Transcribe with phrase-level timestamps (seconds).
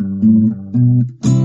[0.00, 1.37] うん。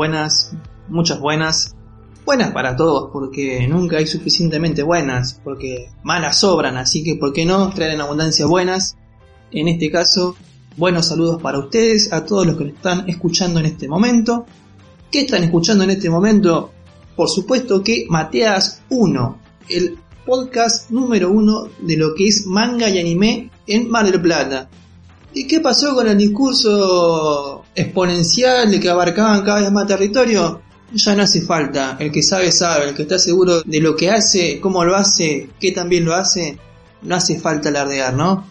[0.00, 0.52] Buenas,
[0.88, 1.76] muchas buenas.
[2.24, 7.44] Buenas para todos, porque nunca hay suficientemente buenas, porque malas sobran, así que ¿por qué
[7.44, 8.96] no traer en abundancia buenas?
[9.50, 10.36] En este caso,
[10.78, 14.46] buenos saludos para ustedes, a todos los que están escuchando en este momento.
[15.12, 16.70] ¿Qué están escuchando en este momento?
[17.14, 22.98] Por supuesto que Mateas 1, el podcast número uno de lo que es manga y
[22.98, 24.70] anime en Mar del Plata.
[25.34, 30.62] ¿Y qué pasó con el discurso exponencial de que abarcaban cada vez más territorio?
[30.92, 34.10] Ya no hace falta, el que sabe sabe, el que está seguro de lo que
[34.10, 36.58] hace, cómo lo hace, qué también lo hace,
[37.02, 38.44] no hace falta alardear, ¿no?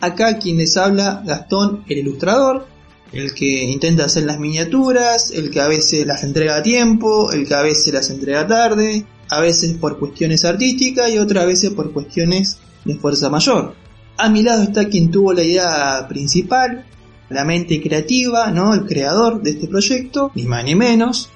[0.00, 2.66] Acá quien les habla, Gastón, el ilustrador,
[3.12, 7.46] el que intenta hacer las miniaturas, el que a veces las entrega a tiempo, el
[7.46, 11.92] que a veces las entrega tarde, a veces por cuestiones artísticas y otras veces por
[11.92, 13.74] cuestiones de fuerza mayor.
[14.16, 16.86] A mi lado está quien tuvo la idea principal,
[17.28, 18.74] la mente creativa, ¿no?
[18.74, 21.28] El creador de este proyecto, ni más ni menos,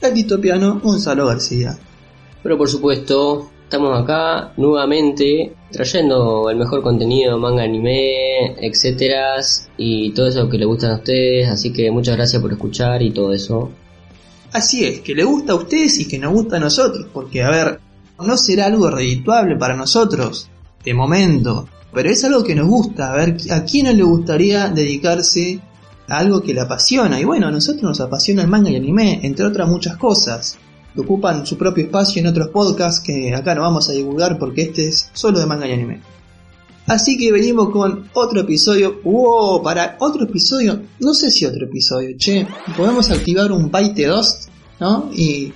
[0.00, 1.78] el ditopiano Gonzalo García.
[2.42, 9.36] Pero por supuesto, estamos acá nuevamente trayendo el mejor contenido, manga, anime, etcétera,
[9.76, 13.10] y todo eso que le gustan a ustedes, así que muchas gracias por escuchar y
[13.10, 13.70] todo eso.
[14.52, 17.50] Así es, que le gusta a ustedes y que nos gusta a nosotros, porque a
[17.50, 17.80] ver,
[18.20, 20.48] no será algo redituable para nosotros,
[20.84, 24.68] de momento, pero es algo que nos gusta, a ver, ¿a quién no le gustaría
[24.68, 25.60] dedicarse
[26.08, 27.20] a algo que le apasiona?
[27.20, 30.58] Y bueno, a nosotros nos apasiona el manga y anime, entre otras muchas cosas.
[30.96, 34.88] Ocupan su propio espacio en otros podcasts que acá no vamos a divulgar porque este
[34.88, 36.00] es solo de manga y anime.
[36.86, 39.00] Así que venimos con otro episodio.
[39.02, 39.62] ¡Wow!
[39.62, 40.82] Para otro episodio.
[41.00, 42.46] No sé si otro episodio, che.
[42.76, 44.48] Podemos activar un byte 2,
[44.80, 45.10] ¿no?
[45.14, 45.52] Y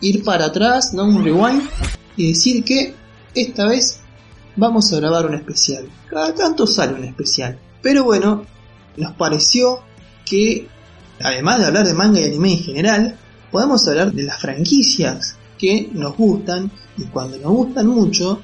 [0.00, 1.04] ir para atrás, ¿no?
[1.04, 1.62] Un rewind.
[2.16, 2.94] Y decir que
[3.34, 4.00] esta vez
[4.56, 5.88] vamos a grabar un especial.
[6.08, 7.58] Cada tanto sale un especial.
[7.82, 8.46] Pero bueno,
[8.96, 9.80] nos pareció
[10.24, 10.68] que,
[11.20, 13.18] además de hablar de manga y anime en general,
[13.50, 18.40] podemos hablar de las franquicias que nos gustan y cuando nos gustan mucho,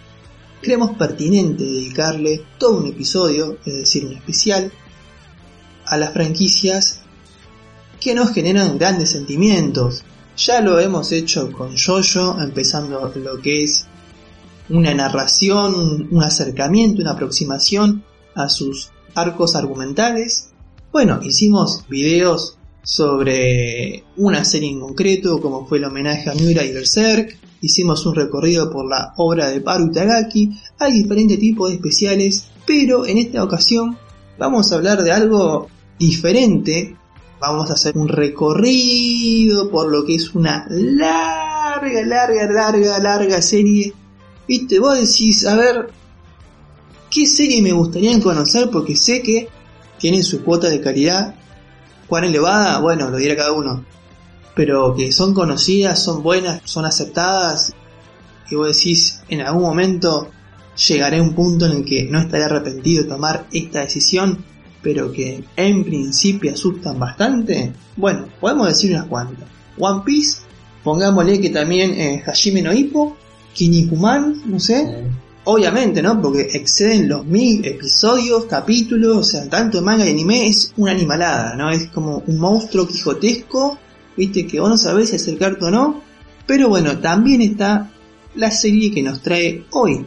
[0.60, 4.70] creemos pertinente dedicarle todo un episodio, es decir, un especial,
[5.86, 7.00] a las franquicias
[8.00, 10.04] que nos generan grandes sentimientos.
[10.36, 13.86] Ya lo hemos hecho con Jojo, empezando lo que es
[14.70, 18.04] una narración, un, acercamiento, una aproximación
[18.34, 20.50] a sus arcos argumentales.
[20.92, 26.72] Bueno, hicimos videos sobre una serie en concreto, como fue el homenaje a Miura y
[26.72, 27.38] Berserk.
[27.60, 30.50] Hicimos un recorrido por la obra de Paru Itagaki.
[30.78, 33.98] Hay diferentes tipos de especiales, pero en esta ocasión
[34.38, 35.68] vamos a hablar de algo
[35.98, 36.96] diferente.
[37.38, 43.94] Vamos a hacer un recorrido por lo que es una larga, larga, larga, larga serie.
[44.50, 45.90] Viste, vos decís, a ver,
[47.08, 48.68] ¿qué serie me gustaría conocer?
[48.68, 49.48] Porque sé que
[49.96, 51.36] tienen su cuota de calidad
[52.08, 53.84] cuán elevada, bueno, lo dirá cada uno.
[54.56, 57.74] Pero que son conocidas, son buenas, son aceptadas.
[58.50, 60.32] Y vos decís, en algún momento
[60.88, 64.44] llegaré a un punto en el que no estaré arrepentido de tomar esta decisión,
[64.82, 67.72] pero que en principio asustan bastante.
[67.94, 69.46] Bueno, podemos decir unas cuantas.
[69.78, 70.38] One Piece,
[70.82, 73.16] pongámosle que también eh, Hajime no Ippo,
[73.54, 75.04] Kinnikuman, no sé.
[75.44, 76.20] Obviamente, ¿no?
[76.20, 80.92] Porque exceden los mil episodios, capítulos, o sea, tanto de manga y anime es una
[80.92, 81.70] animalada, ¿no?
[81.70, 83.78] Es como un monstruo quijotesco,
[84.16, 86.02] viste, que vos no sabés si acercarte o no.
[86.46, 87.90] Pero bueno, también está
[88.34, 90.04] la serie que nos trae hoy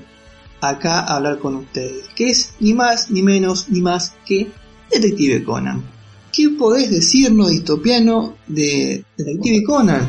[0.61, 4.49] acá a hablar con ustedes, que es ni más ni menos ni más que
[4.91, 5.83] Detective Conan.
[6.31, 10.07] ¿Qué podés decirnos, distopiano, de Detective Conan?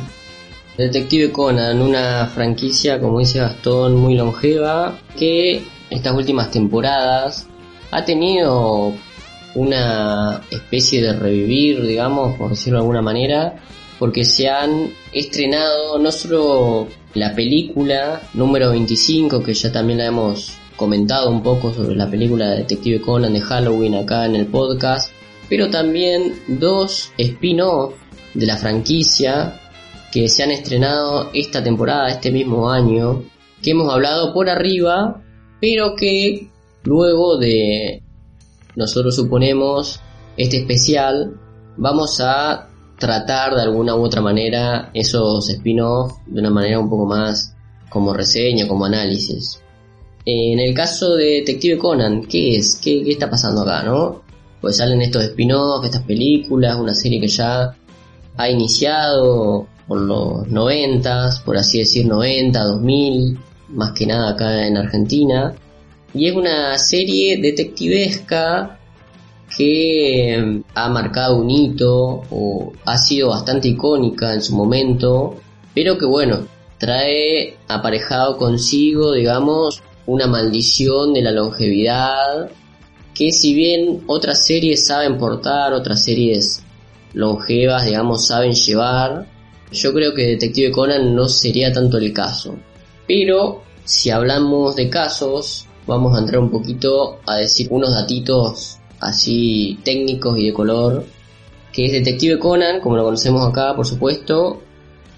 [0.76, 7.46] Detective Conan, una franquicia, como dice Gastón, muy longeva, que estas últimas temporadas
[7.92, 8.92] ha tenido
[9.54, 13.54] una especie de revivir, digamos, por decirlo de alguna manera,
[14.00, 20.58] porque se han estrenado no solo la película número 25, que ya también la hemos
[20.74, 25.12] comentado un poco sobre la película de Detective Conan de Halloween acá en el podcast,
[25.48, 27.94] pero también dos spin-off
[28.34, 29.60] de la franquicia
[30.14, 33.24] que se han estrenado esta temporada, este mismo año,
[33.60, 35.20] que hemos hablado por arriba,
[35.60, 36.50] pero que
[36.84, 38.00] luego de,
[38.76, 39.98] nosotros suponemos,
[40.36, 41.34] este especial,
[41.76, 47.06] vamos a tratar de alguna u otra manera esos spin-off de una manera un poco
[47.06, 47.56] más
[47.90, 49.60] como reseña, como análisis.
[50.24, 52.76] En el caso de Detective Conan, ¿qué es?
[52.80, 54.22] ¿Qué, qué está pasando acá, no?
[54.60, 57.76] Pues salen estos spin-off, estas películas, una serie que ya
[58.36, 63.38] ha iniciado por los 90, por así decir 90, 2000,
[63.68, 65.54] más que nada acá en Argentina.
[66.12, 68.78] Y es una serie detectivesca
[69.56, 75.36] que eh, ha marcado un hito o ha sido bastante icónica en su momento,
[75.74, 76.46] pero que bueno,
[76.78, 82.50] trae aparejado consigo, digamos, una maldición de la longevidad
[83.14, 86.62] que si bien otras series saben portar, otras series
[87.12, 89.26] longevas, digamos, saben llevar,
[89.74, 92.54] yo creo que Detective Conan no sería tanto el caso.
[93.06, 99.78] Pero si hablamos de casos, vamos a entrar un poquito a decir unos datitos así
[99.84, 101.04] técnicos y de color,
[101.72, 104.62] que es Detective Conan, como lo conocemos acá, por supuesto.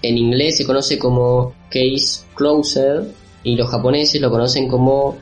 [0.01, 3.05] En inglés se conoce como Case Closer
[3.43, 5.17] y los japoneses lo conocen como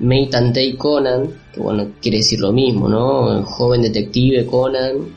[0.00, 3.38] Meitantei Conan, que bueno, quiere decir lo mismo, ¿no?
[3.38, 5.14] El joven detective Conan.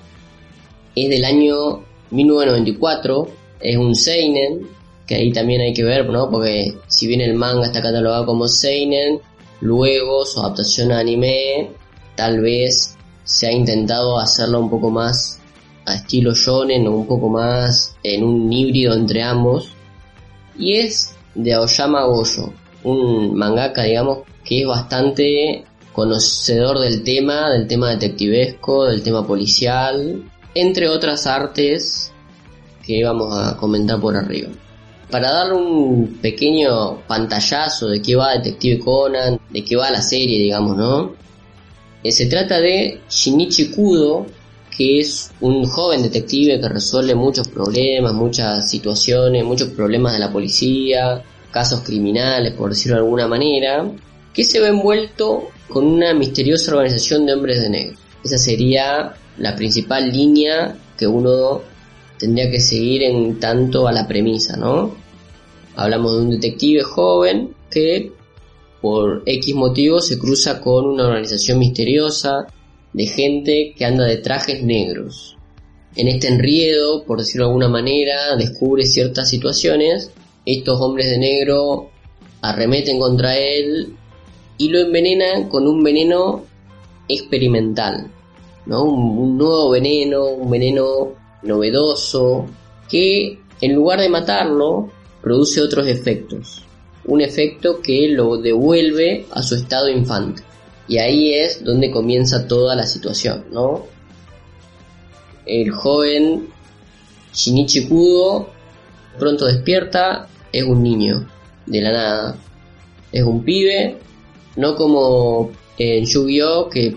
[0.95, 3.27] Es del año 1994,
[3.59, 4.67] es un seinen,
[5.05, 6.29] que ahí también hay que ver, ¿no?
[6.29, 9.19] Porque si bien el manga está catalogado como seinen,
[9.61, 11.71] luego su adaptación a anime
[12.15, 15.39] tal vez se ha intentado hacerlo un poco más
[15.85, 19.71] a estilo shonen o un poco más en un híbrido entre ambos.
[20.57, 22.51] Y es de Aoyama Goyo,
[22.83, 25.63] un mangaka, digamos, que es bastante
[25.93, 32.11] conocedor del tema, del tema detectivesco, del tema policial, entre otras artes
[32.87, 34.49] que vamos a comentar por arriba.
[35.11, 40.39] Para dar un pequeño pantallazo de qué va Detective Conan, de qué va la serie,
[40.39, 41.13] digamos, ¿no?
[42.03, 44.25] Eh, se trata de Shinichi Kudo,
[44.75, 50.31] que es un joven detective que resuelve muchos problemas, muchas situaciones, muchos problemas de la
[50.31, 53.89] policía, casos criminales, por decirlo de alguna manera,
[54.33, 57.97] que se ve envuelto con una misteriosa organización de hombres de negro.
[58.23, 61.61] Esa sería la principal línea que uno
[62.17, 64.95] tendría que seguir en tanto a la premisa, ¿no?
[65.75, 68.11] Hablamos de un detective joven que
[68.81, 72.47] por X motivo se cruza con una organización misteriosa
[72.93, 75.37] de gente que anda de trajes negros.
[75.95, 80.11] En este enriedo, por decirlo de alguna manera, descubre ciertas situaciones,
[80.45, 81.89] estos hombres de negro
[82.41, 83.95] arremeten contra él
[84.57, 86.45] y lo envenenan con un veneno
[87.07, 88.11] experimental,
[88.65, 88.83] ¿no?
[88.83, 91.13] Un, un nuevo veneno, un veneno
[91.43, 92.47] novedoso,
[92.89, 94.89] que en lugar de matarlo,
[95.21, 96.63] produce otros efectos.
[97.05, 100.43] Un efecto que lo devuelve a su estado infante.
[100.87, 103.85] Y ahí es donde comienza toda la situación, ¿no?
[105.45, 106.47] El joven
[107.33, 108.49] Shinichi Kudo
[109.17, 111.27] pronto despierta, es un niño,
[111.65, 112.37] de la nada.
[113.11, 113.97] Es un pibe,
[114.55, 116.69] no como en Yu-Gi-Oh!
[116.69, 116.95] que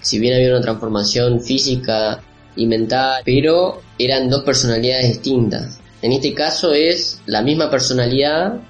[0.00, 2.22] si bien había una transformación física
[2.56, 5.80] y mental, pero eran dos personalidades distintas.
[6.02, 8.60] En este caso es la misma personalidad,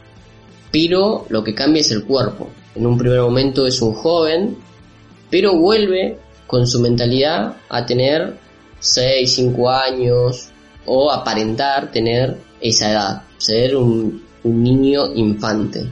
[0.70, 2.50] pero lo que cambia es el cuerpo.
[2.74, 4.56] En un primer momento es un joven,
[5.30, 8.36] pero vuelve con su mentalidad a tener
[8.80, 10.48] 6, 5 años
[10.84, 15.86] o aparentar tener esa edad, ser un, niño infante.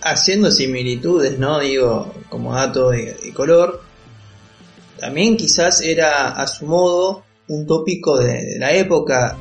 [0.00, 1.58] Haciendo similitudes, ¿no?
[1.58, 3.82] Digo, como dato de, de color,
[5.00, 9.36] también quizás era a su modo un tópico de, de la época.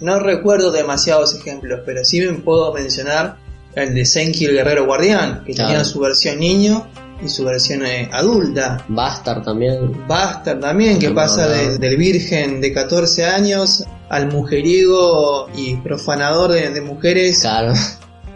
[0.00, 3.36] No recuerdo demasiados ejemplos, pero sí me puedo mencionar
[3.74, 5.70] el de Senki el Guerrero Guardián, que Claro.
[5.70, 6.86] tenía su versión niño
[7.24, 8.84] y su versión eh, adulta.
[8.88, 10.06] Bastard también.
[10.06, 11.50] Bastard también, que No, pasa no.
[11.52, 17.72] de- del virgen de 14 años al mujeriego y profanador de, de mujeres Claro.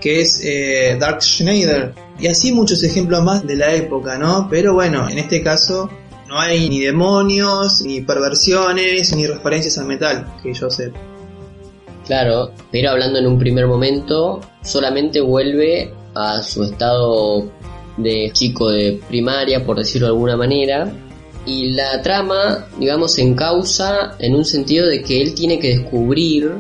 [0.01, 1.95] que es eh, Dark Schneider.
[2.19, 4.49] Y así muchos ejemplos más de la época, ¿no?
[4.51, 5.89] Pero bueno, en este caso
[6.33, 10.91] no hay ni demonios, ni perversiones, ni referencias al metal, que yo sé.
[12.07, 17.51] Claro, pero hablando en un primer momento, solamente vuelve a su estado
[17.99, 20.91] de chico de primaria, por decirlo de alguna manera,
[21.45, 26.53] y la trama, digamos, se encausa en un sentido de que él tiene que descubrir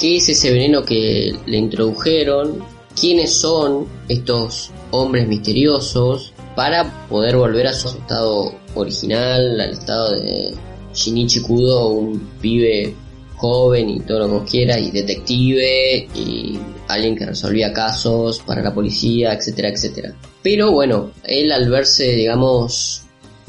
[0.00, 2.58] qué es ese veneno que le introdujeron,
[3.00, 10.54] quiénes son estos hombres misteriosos, para poder volver a su estado original, al estado de
[10.92, 12.94] Shinichi Kudo, un pibe
[13.36, 18.62] joven y todo lo que vos quieras, y detective, y alguien que resolvía casos para
[18.62, 20.14] la policía, etcétera, etcétera.
[20.42, 23.02] Pero bueno, él al verse, digamos,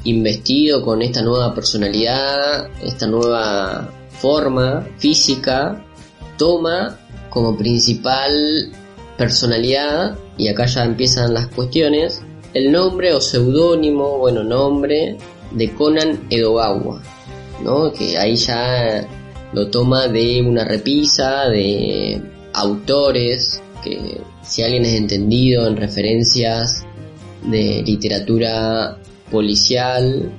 [0.03, 5.86] investido con esta nueva personalidad, esta nueva forma física,
[6.38, 6.98] toma
[7.29, 8.72] como principal
[9.17, 12.22] personalidad, y acá ya empiezan las cuestiones,
[12.53, 15.17] el nombre o seudónimo, bueno, nombre
[15.51, 17.01] de Conan Edogawa,
[17.63, 17.91] ¿no?
[17.91, 19.08] Que ahí ya
[19.53, 22.22] lo toma de una repisa de
[22.53, 26.86] autores que si alguien es entendido en referencias
[27.43, 28.98] de literatura
[29.31, 30.31] policial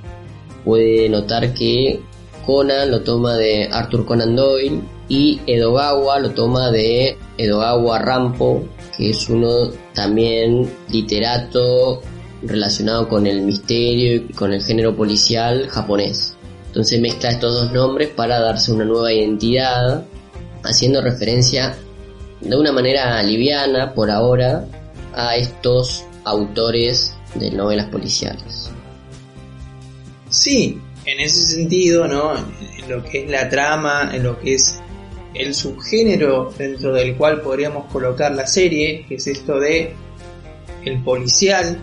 [0.65, 2.01] puede notar que
[2.47, 8.65] Conan lo toma de Arthur Conan Doyle y Edogawa lo toma de Edogawa Rampo
[8.97, 12.03] que es uno también literato
[12.43, 16.35] relacionado con el misterio y con el género policial japonés.
[16.67, 20.05] Entonces mezcla estos dos nombres para darse una nueva identidad,
[20.65, 21.77] haciendo referencia
[22.41, 24.67] de una manera liviana por ahora
[25.15, 28.71] a estos autores de novelas policiales.
[30.29, 32.35] Sí, en ese sentido, ¿no?
[32.37, 34.81] En lo que es la trama, en lo que es
[35.35, 39.95] el subgénero dentro del cual podríamos colocar la serie, que es esto de
[40.85, 41.79] el policial.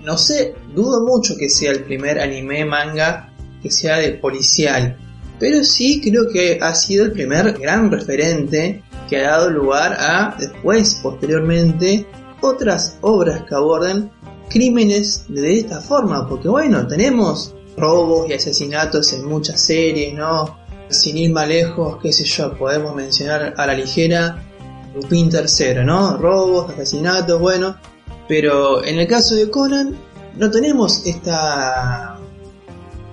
[0.00, 3.32] No sé, dudo mucho que sea el primer anime manga
[3.62, 4.96] que sea de policial,
[5.38, 10.36] pero sí creo que ha sido el primer gran referente que ha dado lugar a
[10.38, 12.06] después, posteriormente,
[12.40, 14.10] otras obras que aborden
[14.48, 20.61] crímenes de esta forma, porque bueno, tenemos robos y asesinatos en muchas series, ¿no?
[20.92, 24.42] Sin ir más lejos, qué sé yo, podemos mencionar a la ligera
[24.94, 26.16] Lupin III, ¿no?
[26.18, 27.76] Robos, asesinatos, bueno,
[28.28, 29.96] pero en el caso de Conan
[30.36, 32.18] no tenemos esta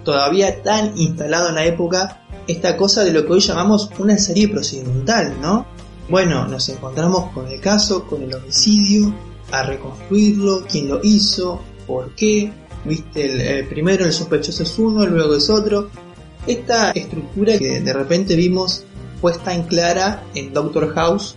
[0.04, 4.48] todavía tan instalado en la época esta cosa de lo que hoy llamamos una serie
[4.48, 5.66] procedimental, ¿no?
[6.10, 9.14] Bueno, nos encontramos con el caso, con el homicidio,
[9.52, 12.52] a reconstruirlo, quién lo hizo, por qué,
[12.86, 15.90] viste, el, el primero el sospechoso es uno, luego es otro.
[16.48, 18.84] Esta estructura que de repente vimos
[19.22, 21.36] puesta en clara en Doctor House,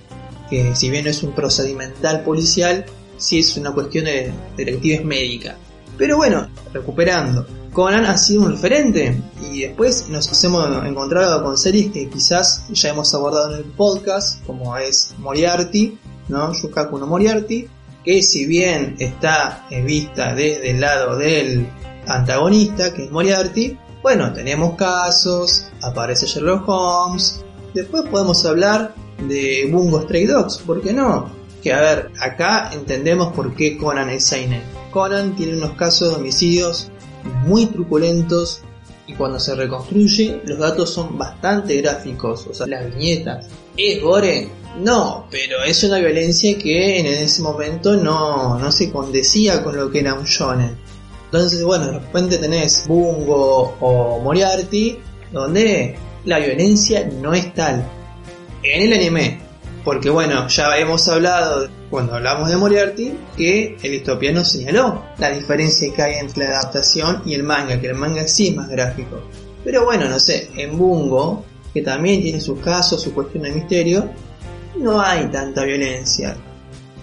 [0.49, 2.85] que si bien no es un procedimental policial,
[3.17, 5.57] sí es una cuestión de detectives médica.
[5.99, 9.19] Pero bueno, recuperando, Conan ha sido un referente
[9.51, 14.45] y después nos hemos encontrado con series que quizás ya hemos abordado en el podcast,
[14.45, 16.53] como es Moriarty, ¿no?
[16.53, 17.67] Yukaku no Moriarty,
[18.05, 21.67] que si bien está eh, vista desde el lado del
[22.07, 28.95] antagonista, que es Moriarty, bueno, tenemos casos, aparece Sherlock Holmes, después podemos hablar
[29.29, 31.31] de Bungo Stray Dogs, ¿por qué no?
[31.63, 34.63] Que a ver, acá entendemos por qué Conan es Seinen.
[34.91, 36.91] Conan tiene unos casos de homicidios
[37.45, 38.63] muy truculentos
[39.07, 43.47] y cuando se reconstruye los datos son bastante gráficos, o sea, las viñetas.
[43.77, 44.49] ¿Es gore?
[44.81, 49.91] No, pero es una violencia que en ese momento no, no se condecía con lo
[49.91, 50.77] que era un shonen.
[51.33, 54.99] Entonces, bueno, de repente tenés Bungo o Moriarty,
[55.33, 55.97] donde
[56.27, 57.89] la violencia no es tal.
[58.63, 59.41] En el anime,
[59.83, 65.91] porque bueno, ya hemos hablado cuando hablamos de Moriarty que el histopiano señaló la diferencia
[65.95, 69.23] que hay entre la adaptación y el manga, que el manga sí es más gráfico.
[69.65, 74.11] Pero bueno, no sé, en Bungo, que también tiene sus casos, su cuestión de misterio,
[74.77, 76.37] no hay tanta violencia.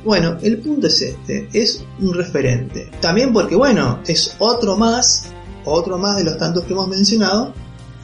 [0.04, 2.90] Bueno, el punto es este, es un referente.
[3.02, 5.26] También porque bueno, es otro más,
[5.66, 7.54] otro más de los tantos que hemos mencionado,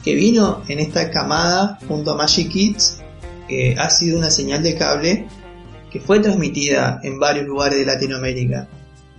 [0.04, 2.98] que vino en esta camada junto a Magic Kids,
[3.48, 5.28] que ha sido una señal de cable
[5.90, 8.68] que fue transmitida en varios lugares de Latinoamérica.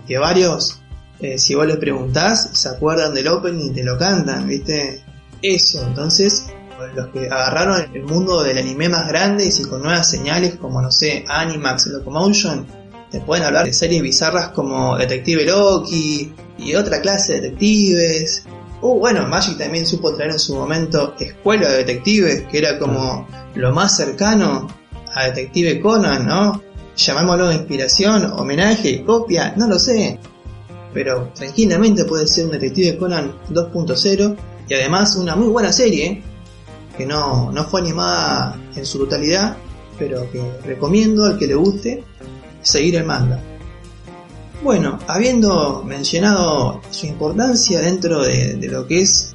[0.07, 0.79] Que varios,
[1.19, 5.01] eh, si vos les preguntás, se acuerdan del opening y te lo cantan, ¿viste?
[5.41, 6.45] Eso, entonces,
[6.95, 10.91] los que agarraron el mundo del anime más grande y con nuevas señales como, no
[10.91, 12.67] sé, Animax, Locomotion,
[13.09, 18.43] te pueden hablar de series bizarras como Detective Loki y otra clase de detectives.
[18.81, 23.27] Uh, bueno, Magic también supo traer en su momento Escuela de Detectives, que era como
[23.55, 24.67] lo más cercano
[25.15, 26.61] a Detective Conan, ¿no?
[26.95, 30.19] Llamémoslo inspiración, homenaje, copia, no lo sé.
[30.93, 34.35] Pero tranquilamente puede ser un Detective Conan 2.0
[34.67, 36.23] y además una muy buena serie
[36.97, 39.57] que no, no fue animada en su totalidad,
[39.97, 42.03] pero que recomiendo al que le guste
[42.61, 43.41] seguir el manga.
[44.63, 49.33] Bueno, habiendo mencionado su importancia dentro de, de, lo que es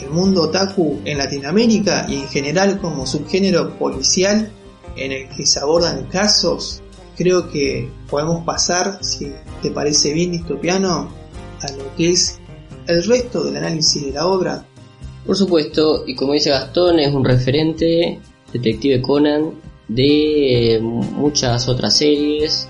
[0.00, 4.50] el mundo otaku en Latinoamérica y en general como subgénero policial
[4.96, 6.82] en el que se abordan casos,
[7.16, 11.08] creo que podemos pasar, si te parece bien distopiano,
[11.60, 12.38] a lo que es
[12.86, 14.66] el resto del análisis de la obra.
[15.26, 18.20] Por supuesto, y como dice Gastón, es un referente,
[18.52, 19.52] Detective Conan,
[19.88, 22.68] de muchas otras series,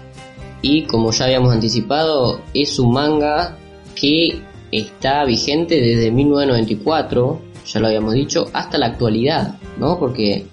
[0.63, 3.59] y como ya habíamos anticipado, es un manga
[3.95, 9.99] que está vigente desde 1994, ya lo habíamos dicho, hasta la actualidad, ¿no?
[9.99, 10.47] Porque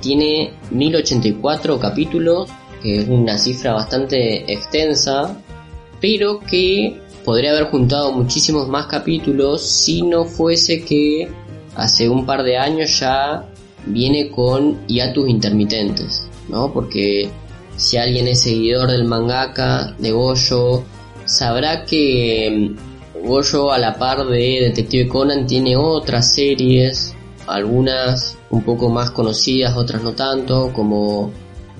[0.00, 2.48] tiene 1084 capítulos,
[2.82, 5.36] que es una cifra bastante extensa,
[6.00, 11.28] pero que podría haber juntado muchísimos más capítulos si no fuese que
[11.74, 13.48] hace un par de años ya
[13.86, 16.72] viene con hiatus intermitentes, ¿no?
[16.72, 17.30] Porque
[17.76, 20.82] si alguien es seguidor del mangaka de Goyo,
[21.24, 27.14] sabrá que mm, Goyo a la par de Detective Conan tiene otras series,
[27.46, 31.30] algunas un poco más conocidas, otras no tanto, como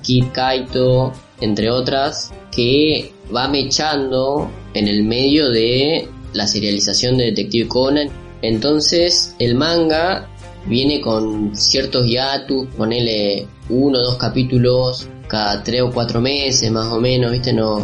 [0.01, 7.67] Kid Kaito, entre otras, que va mechando en el medio de la serialización de Detective
[7.67, 8.09] Conan.
[8.41, 10.29] Entonces el manga
[10.65, 16.87] viene con ciertos hiatus, ponele uno o dos capítulos cada tres o cuatro meses más
[16.87, 17.53] o menos, ¿viste?
[17.53, 17.79] No,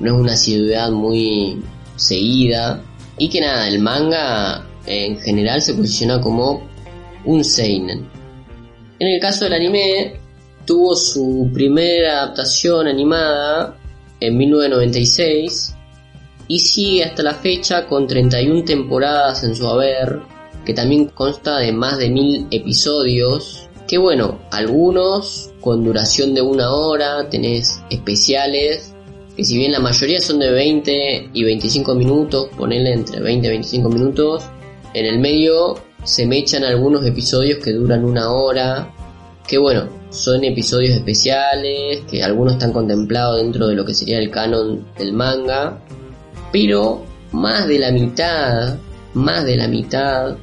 [0.00, 1.62] no es una asiduidad muy
[1.96, 2.82] seguida.
[3.18, 6.62] Y que nada, el manga en general se posiciona como
[7.24, 8.08] un seinen.
[8.98, 10.14] En el caso del anime,
[10.64, 13.76] tuvo su primera adaptación animada
[14.20, 15.75] en 1996
[16.48, 20.20] y sigue hasta la fecha con 31 temporadas en su haber,
[20.64, 26.72] que también consta de más de mil episodios que bueno, algunos con duración de una
[26.74, 28.92] hora, tenés especiales,
[29.36, 33.50] que si bien la mayoría son de 20 y 25 minutos, ponele entre 20 y
[33.50, 34.44] 25 minutos,
[34.94, 38.92] en el medio se me echan algunos episodios que duran una hora,
[39.46, 44.30] que bueno, son episodios especiales, que algunos están contemplados dentro de lo que sería el
[44.30, 45.80] canon del manga,
[46.58, 48.78] pero más de la mitad,
[49.12, 50.38] más de la mitad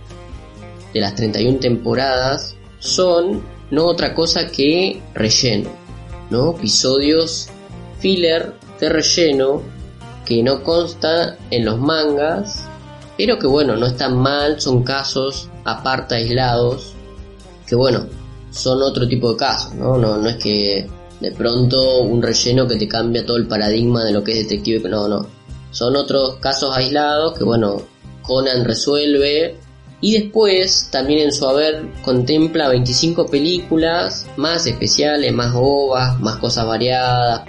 [0.93, 5.71] de las 31 temporadas son no otra cosa que relleno,
[6.29, 6.51] ¿no?
[6.51, 7.49] Episodios
[7.97, 9.63] filler de relleno
[10.23, 12.63] que no consta en los mangas,
[13.17, 16.93] pero que bueno, no están mal, son casos aparte aislados,
[17.65, 18.05] que bueno,
[18.51, 19.97] son otro tipo de casos, ¿no?
[19.97, 20.87] No, no es que
[21.19, 24.87] de pronto un relleno que te cambia todo el paradigma de lo que es detective,
[24.87, 25.42] no, no.
[25.73, 27.81] Son otros casos aislados que bueno,
[28.21, 29.57] Conan resuelve
[29.99, 36.65] y después, también en su haber, contempla 25 películas, más especiales, más ovas, más cosas
[36.65, 37.43] variadas,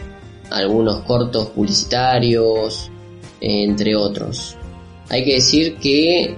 [0.51, 2.91] algunos cortos publicitarios,
[3.41, 4.57] entre otros.
[5.11, 6.37] Hay que decir que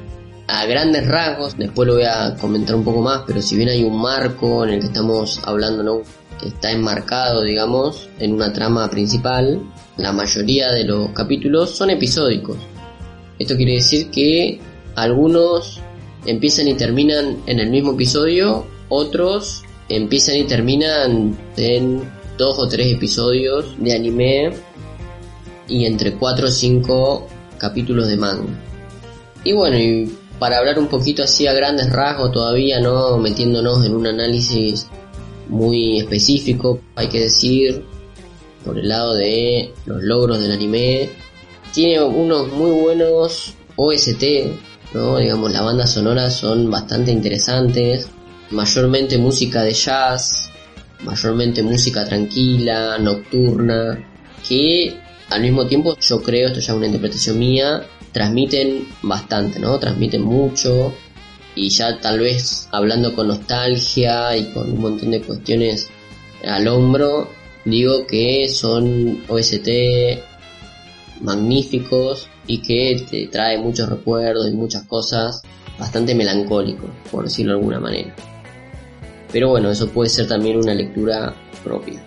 [0.48, 3.84] a grandes rasgos, después lo voy a comentar un poco más, pero si bien hay
[3.84, 6.02] un marco en el que estamos hablando,
[6.42, 9.60] está enmarcado, digamos, en una trama principal,
[9.96, 12.56] la mayoría de los capítulos son episódicos.
[13.38, 14.60] Esto quiere decir que
[14.94, 15.80] algunos
[16.26, 22.02] empiezan y terminan en el mismo episodio, otros empiezan y terminan en
[22.38, 24.52] dos o tres episodios de anime
[25.68, 27.26] y entre cuatro o cinco
[27.58, 28.62] capítulos de manga.
[29.44, 33.94] Y bueno, y para hablar un poquito así a grandes rasgos todavía, no metiéndonos en
[33.94, 34.88] un análisis
[35.48, 37.84] muy específico, hay que decir,
[38.66, 41.08] por el lado de los logros del anime,
[41.72, 44.24] tiene unos muy buenos OST,
[44.92, 48.08] Digamos, las bandas sonoras son bastante interesantes,
[48.50, 50.50] mayormente música de jazz,
[51.02, 53.98] mayormente música tranquila, nocturna,
[54.48, 54.96] que
[55.28, 59.78] al mismo tiempo yo creo, esto ya es una interpretación mía, transmiten bastante, ¿no?
[59.78, 60.94] Transmiten mucho
[61.54, 65.88] y ya tal vez hablando con nostalgia y con un montón de cuestiones
[66.46, 67.28] al hombro,
[67.66, 69.68] digo que son OST
[71.20, 75.42] magníficos y que te trae muchos recuerdos y muchas cosas
[75.78, 78.14] bastante melancólico, por decirlo de alguna manera.
[79.32, 82.00] Pero bueno, eso puede ser también una lectura propia.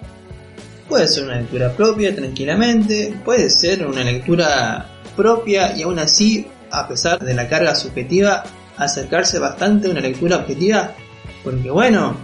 [0.88, 6.88] Puede ser una lectura propia tranquilamente, puede ser una lectura propia y aún así, a
[6.88, 8.44] pesar de la carga subjetiva,
[8.78, 10.96] acercarse bastante a una lectura objetiva,
[11.44, 12.16] porque bueno,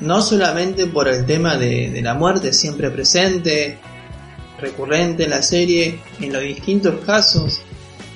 [0.00, 3.78] no solamente por el tema de, la muerte siempre presente,
[4.58, 7.60] recurrente en la serie, en los distintos casos,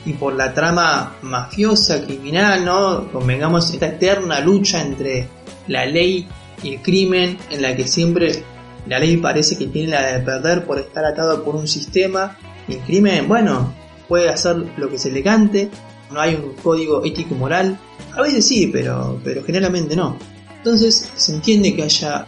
[0.07, 3.11] y por la trama mafiosa, criminal, ¿no?
[3.11, 5.29] Convengamos esta eterna lucha entre
[5.67, 6.27] la ley
[6.63, 8.43] y el crimen, en la que siempre
[8.87, 12.37] la ley parece que tiene la de perder por estar atado por un sistema,
[12.69, 13.75] y el crimen, bueno,
[14.09, 15.71] puede hacer lo que se le cante,
[16.11, 17.79] no hay un código ético moral,
[18.15, 20.19] a veces sí, pero, pero generalmente no.
[20.65, 22.27] Entonces se entiende que haya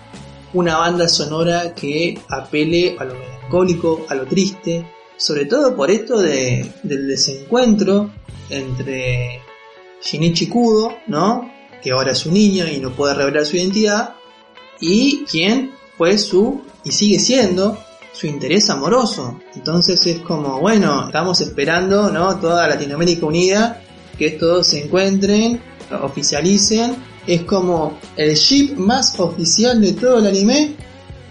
[0.53, 6.21] una banda sonora que apele a lo melancólico, a lo triste, sobre todo por esto
[6.21, 8.11] de, del desencuentro
[8.51, 9.41] entre
[10.03, 11.51] Shinichi Kudo, ¿no?
[11.83, 14.17] Que ahora es un niño y no puede revelar su identidad,
[14.81, 17.79] y quien fue su, y sigue siendo,
[18.13, 19.41] su interés amoroso.
[19.55, 22.37] Entonces es como, bueno, estamos esperando, ¿no?
[22.39, 23.83] Toda Latinoamérica unida,
[24.19, 25.63] que todos se encuentren,
[26.03, 27.16] oficialicen.
[27.27, 30.77] Es como el ship más oficial de todo el anime,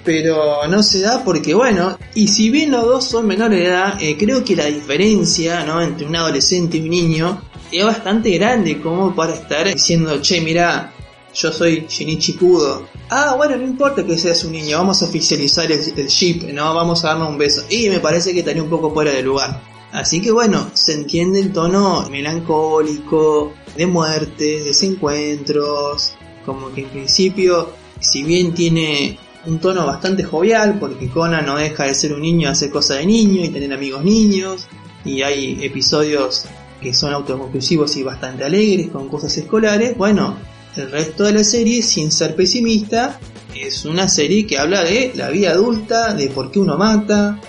[0.03, 4.01] pero no se da porque bueno, y si bien los dos son menores de edad,
[4.01, 5.81] eh, creo que la diferencia ¿no?
[5.81, 10.93] entre un adolescente y un niño es bastante grande como para estar diciendo, che, mira,
[11.33, 12.87] yo soy Shinichi Kudo.
[13.09, 16.73] Ah, bueno, no importa que seas un niño, vamos a oficializar el, el ship, ¿no?
[16.73, 17.63] Vamos a darnos un beso.
[17.69, 19.61] Y me parece que estaría un poco fuera de lugar.
[19.91, 26.13] Así que bueno, se entiende el tono melancólico, de muertes, desencuentros,
[26.45, 31.85] como que en principio, si bien tiene un tono bastante jovial, porque Conan no deja
[31.85, 34.67] de ser un niño, hacer cosas de niño y tener amigos niños,
[35.03, 36.45] y hay episodios
[36.81, 40.37] que son autoconclusivos y bastante alegres con cosas escolares, bueno,
[40.75, 43.19] el resto de la serie, sin ser pesimista,
[43.55, 47.39] es una serie que habla de la vida adulta, de por qué uno mata,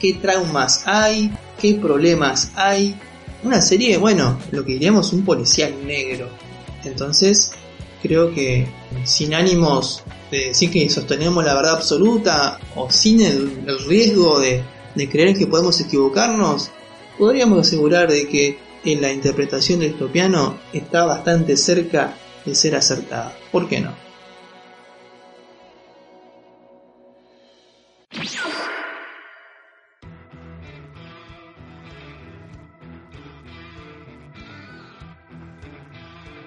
[0.00, 2.94] qué traumas hay, qué problemas hay.
[3.42, 6.28] Una serie, bueno, lo que diríamos un policial negro.
[6.84, 7.52] Entonces,
[8.02, 8.66] creo que
[9.04, 14.62] sin ánimos de decir que sostenemos la verdad absoluta o sin el, riesgo de,
[15.08, 16.70] creer que podemos equivocarnos,
[17.18, 23.36] podríamos asegurar de que en la interpretación del topiano está bastante cerca de ser acertada.
[23.50, 23.94] ¿Por qué no?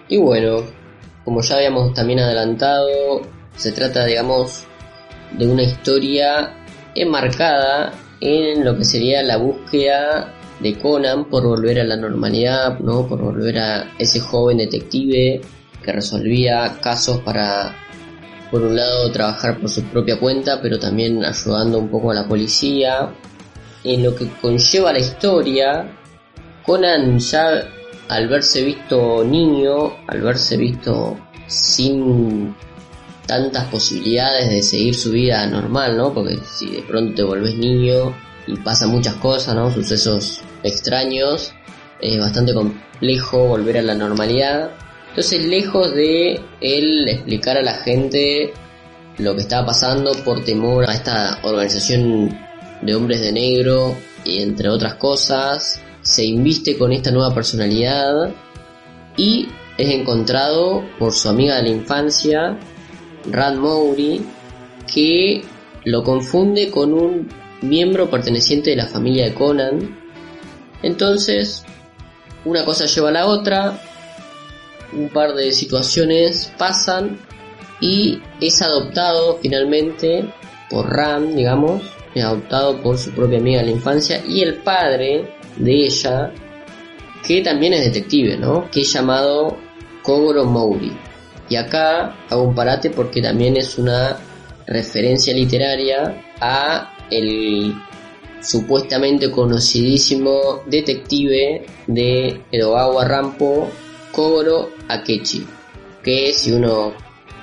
[0.07, 0.63] Y bueno,
[1.23, 3.21] como ya habíamos también adelantado,
[3.55, 4.65] se trata, digamos,
[5.37, 6.53] de una historia
[6.93, 13.07] enmarcada en lo que sería la búsqueda de Conan por volver a la normalidad, ¿no?
[13.07, 15.41] Por volver a ese joven detective
[15.83, 17.75] que resolvía casos para,
[18.51, 22.27] por un lado, trabajar por su propia cuenta, pero también ayudando un poco a la
[22.27, 23.13] policía.
[23.83, 25.91] En lo que conlleva la historia,
[26.65, 27.74] Conan ya
[28.07, 32.55] al verse visto niño, al verse visto sin
[33.25, 36.13] tantas posibilidades de seguir su vida normal, ¿no?
[36.13, 38.15] Porque si de pronto te volvés niño
[38.47, 39.71] y pasan muchas cosas, ¿no?
[39.71, 41.53] Sucesos extraños,
[42.01, 44.71] es bastante complejo volver a la normalidad.
[45.09, 48.53] Entonces, lejos de él explicar a la gente
[49.17, 52.37] lo que estaba pasando por temor a esta organización
[52.81, 58.31] de hombres de negro y entre otras cosas, se inviste con esta nueva personalidad
[59.17, 62.59] y es encontrado por su amiga de la infancia,
[63.31, 64.23] Rand Mowry,
[64.93, 65.43] que
[65.83, 67.27] lo confunde con un
[67.63, 69.99] miembro perteneciente de la familia de Conan.
[70.83, 71.65] Entonces,
[72.45, 73.81] una cosa lleva a la otra,
[74.93, 77.17] un par de situaciones pasan
[77.81, 80.31] y es adoptado finalmente
[80.69, 81.81] por Rand, digamos,
[82.13, 86.31] es adoptado por su propia amiga de la infancia y el padre de ella,
[87.25, 88.69] que también es detective, ¿no?
[88.69, 89.57] Que es llamado
[90.03, 90.91] Kogoro Mowry.
[91.49, 94.17] Y acá hago un parate porque también es una
[94.67, 97.73] referencia literaria a el
[98.41, 103.69] supuestamente conocidísimo detective de Edogawa Rampo,
[104.11, 105.45] Kogoro Akechi,
[106.03, 106.93] que si uno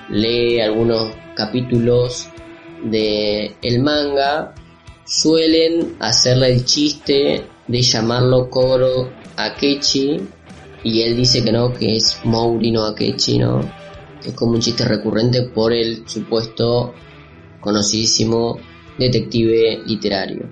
[0.08, 2.28] lee algunos capítulos
[2.84, 4.54] de el manga,
[5.04, 10.20] suelen hacerle el chiste de llamarlo Kogoro Akechi
[10.84, 13.40] y él dice que no, que es Mouri no Akechi.
[14.24, 16.94] Es como un chiste recurrente por el supuesto
[17.60, 18.58] conocidísimo
[18.98, 20.48] detective literario.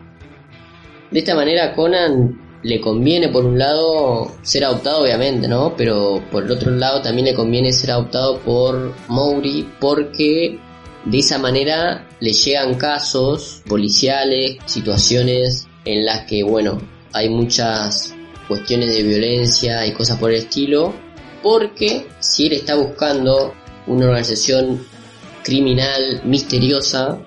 [1.11, 5.75] De esta manera Conan le conviene por un lado ser adoptado obviamente, ¿no?
[5.77, 10.59] Pero por el otro lado también le conviene ser adoptado por Mowry porque
[11.05, 16.79] de esa manera le llegan casos policiales, situaciones en las que, bueno,
[17.13, 18.15] hay muchas
[18.49, 20.95] cuestiones de violencia y cosas por el estilo,
[21.43, 23.55] porque si él está buscando
[23.87, 24.85] una organización
[25.43, 27.19] criminal misteriosa,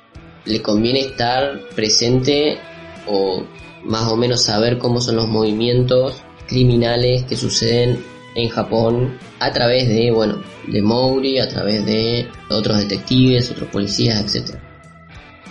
[0.45, 2.57] le conviene estar presente
[3.07, 3.43] o
[3.83, 6.15] más o menos saber cómo son los movimientos
[6.47, 8.03] criminales que suceden
[8.35, 14.35] en Japón a través de, bueno, de Mowry, a través de otros detectives, otros policías,
[14.35, 14.55] etc.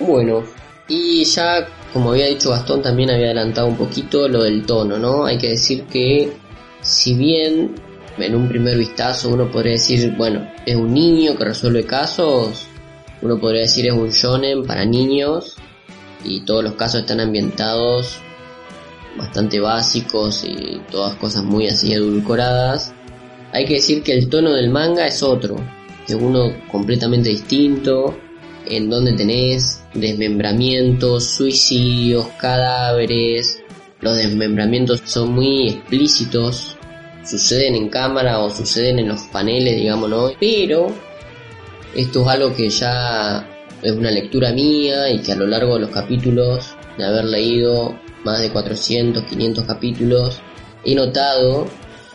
[0.00, 0.42] Bueno,
[0.88, 5.26] y ya, como había dicho Gastón, también había adelantado un poquito lo del tono, ¿no?
[5.26, 6.33] Hay que decir que,
[6.81, 7.74] si bien
[8.18, 12.66] en un primer vistazo uno podría decir, bueno, es un niño que resuelve casos,
[13.20, 15.57] uno podría decir es un shonen para niños,
[16.24, 18.18] y todos los casos están ambientados
[19.16, 22.94] bastante básicos y todas cosas muy así edulcoradas.
[23.52, 25.57] Hay que decir que el tono del manga es otro,
[26.07, 28.16] es uno completamente distinto,
[28.76, 33.62] en donde tenés desmembramientos, suicidios, cadáveres.
[34.00, 36.76] Los desmembramientos son muy explícitos,
[37.24, 40.30] suceden en cámara o suceden en los paneles, digamos, ¿no?
[40.40, 40.88] Pero
[41.94, 43.48] esto es algo que ya
[43.82, 47.98] es una lectura mía y que a lo largo de los capítulos, de haber leído
[48.24, 50.40] más de 400, 500 capítulos,
[50.85, 51.66] he notado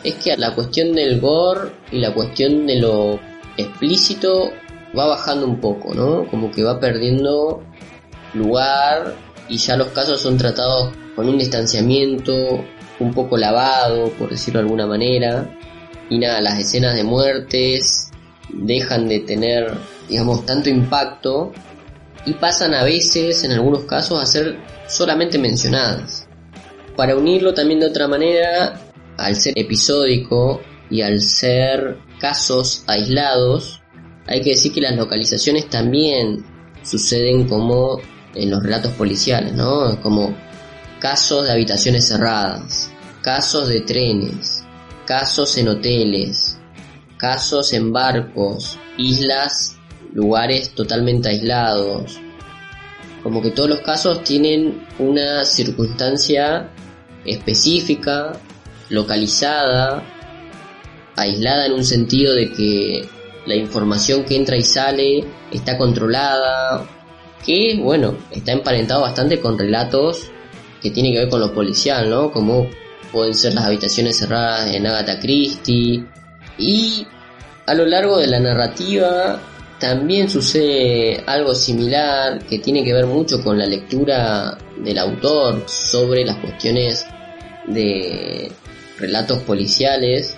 [0.04, 3.18] es que la cuestión del gore y la cuestión de lo
[3.56, 4.50] explícito
[4.96, 6.26] va bajando un poco, ¿no?
[6.28, 7.62] Como que va perdiendo
[8.34, 9.14] lugar
[9.48, 12.64] y ya los casos son tratados con un distanciamiento
[13.00, 15.56] un poco lavado, por decirlo de alguna manera.
[16.10, 18.10] Y nada, las escenas de muertes
[18.52, 19.72] dejan de tener,
[20.08, 21.52] digamos, tanto impacto
[22.24, 26.26] y pasan a veces, en algunos casos, a ser solamente mencionadas.
[26.96, 28.80] Para unirlo también de otra manera,
[29.16, 33.82] al ser episódico y al ser casos aislados,
[34.28, 36.44] hay que decir que las localizaciones también
[36.84, 38.00] suceden como
[38.34, 40.00] en los relatos policiales, ¿no?
[40.02, 40.36] Como
[41.00, 42.90] casos de habitaciones cerradas,
[43.22, 44.64] casos de trenes,
[45.06, 46.58] casos en hoteles,
[47.16, 49.76] casos en barcos, islas,
[50.12, 52.20] lugares totalmente aislados.
[53.22, 56.68] Como que todos los casos tienen una circunstancia
[57.24, 58.32] específica,
[58.90, 60.02] localizada,
[61.16, 63.08] aislada en un sentido de que
[63.48, 66.86] la información que entra y sale está controlada,
[67.44, 70.30] que bueno, está emparentado bastante con relatos
[70.82, 72.30] que tienen que ver con lo policial, ¿no?
[72.30, 72.68] Como
[73.10, 76.04] pueden ser las habitaciones cerradas en Agatha Christie.
[76.58, 77.06] Y
[77.66, 79.40] a lo largo de la narrativa
[79.80, 86.24] también sucede algo similar que tiene que ver mucho con la lectura del autor sobre
[86.24, 87.06] las cuestiones
[87.66, 88.52] de
[88.98, 90.36] relatos policiales,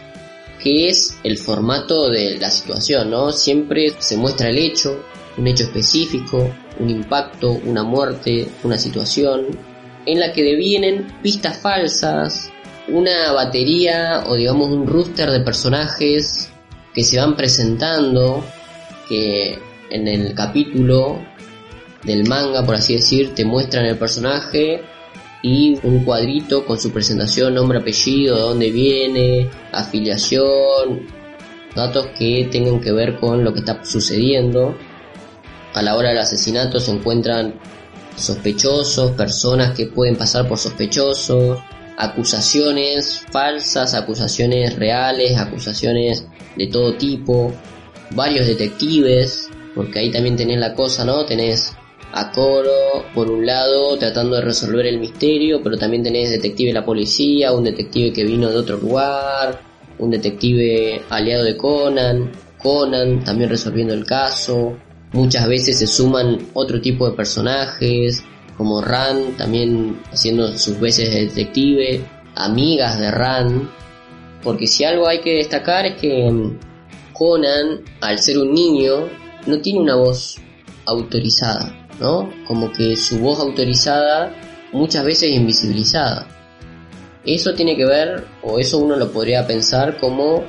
[0.62, 3.33] que es el formato de la situación, ¿no?
[3.33, 5.03] Siempre se muestra el hecho,
[5.37, 9.46] un hecho específico, un impacto, una muerte, una situación,
[10.07, 12.51] en la que devienen pistas falsas,
[12.88, 16.51] una batería o digamos un rooster de personajes
[16.94, 18.44] que se van presentando,
[19.09, 19.59] que
[19.90, 21.20] en el capítulo
[22.05, 24.83] del manga, por así decir, te muestran el personaje
[25.42, 31.07] y un cuadrito con su presentación, nombre, apellido, de dónde viene, afiliación,
[31.74, 34.76] datos que tengan que ver con lo que está sucediendo.
[35.74, 37.55] A la hora del asesinato se encuentran
[38.16, 41.59] sospechosos, personas que pueden pasar por sospechosos,
[41.96, 46.26] acusaciones falsas, acusaciones reales, acusaciones
[46.57, 47.53] de todo tipo,
[48.11, 51.24] varios detectives, porque ahí también tenés la cosa, ¿no?
[51.24, 51.72] Tenés
[52.12, 56.75] a Coro, por un lado, tratando de resolver el misterio, pero también tenés detective de
[56.75, 59.61] la policía, un detective que vino de otro lugar,
[59.99, 64.77] un detective aliado de Conan, Conan también resolviendo el caso.
[65.12, 68.23] Muchas veces se suman otro tipo de personajes,
[68.57, 73.70] como Ran también haciendo sus veces de detective, amigas de Ran,
[74.42, 76.31] porque si algo hay que destacar es que
[77.12, 79.09] Conan, al ser un niño,
[79.46, 80.38] no tiene una voz
[80.87, 81.89] autorizada.
[82.00, 82.30] ¿No?
[82.46, 84.34] Como que su voz autorizada
[84.72, 86.26] muchas veces invisibilizada.
[87.24, 90.44] Eso tiene que ver, o eso uno lo podría pensar como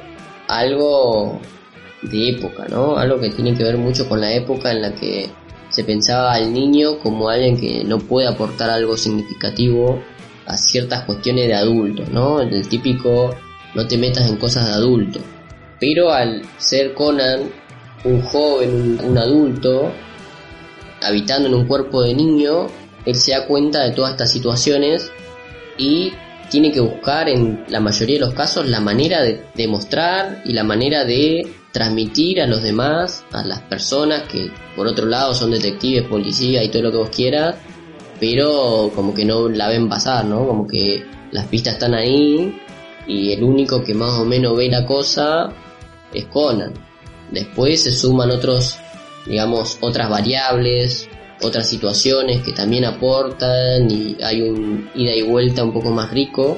[0.47, 1.39] algo
[2.01, 2.97] de época, ¿no?
[2.97, 5.29] Algo que tiene que ver mucho con la época en la que
[5.69, 10.01] se pensaba al niño como alguien que no puede aportar algo significativo
[10.45, 12.41] a ciertas cuestiones de adultos, ¿no?
[12.41, 13.35] El típico
[13.75, 15.19] no te metas en cosas de adulto.
[15.79, 17.49] Pero al ser Conan
[18.03, 19.91] un joven, un adulto,
[21.01, 22.67] habitando en un cuerpo de niño,
[23.05, 25.11] él se da cuenta de todas estas situaciones
[25.77, 26.13] y
[26.49, 30.63] tiene que buscar en la mayoría de los casos la manera de demostrar y la
[30.63, 36.07] manera de transmitir a los demás, a las personas que por otro lado son detectives,
[36.07, 37.55] policía y todo lo que vos quieras,
[38.19, 40.45] pero como que no la ven pasar, ¿no?
[40.45, 42.53] Como que las pistas están ahí
[43.07, 45.53] y el único que más o menos ve la cosa
[46.13, 46.73] es Conan.
[47.31, 48.77] Después se suman otros,
[49.25, 51.09] digamos, otras variables,
[51.41, 56.57] otras situaciones que también aportan y hay un ida y vuelta un poco más rico,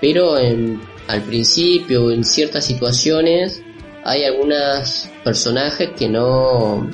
[0.00, 3.62] pero en, al principio en ciertas situaciones
[4.04, 6.88] hay algunos personajes que no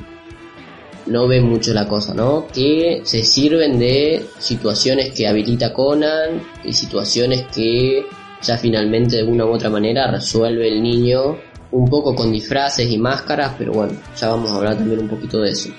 [1.05, 2.47] no ven mucho la cosa, ¿no?
[2.47, 8.05] Que se sirven de situaciones que habilita Conan y situaciones que
[8.41, 11.37] ya finalmente de una u otra manera resuelve el niño
[11.71, 15.41] un poco con disfraces y máscaras, pero bueno, ya vamos a hablar también un poquito
[15.41, 15.69] de eso.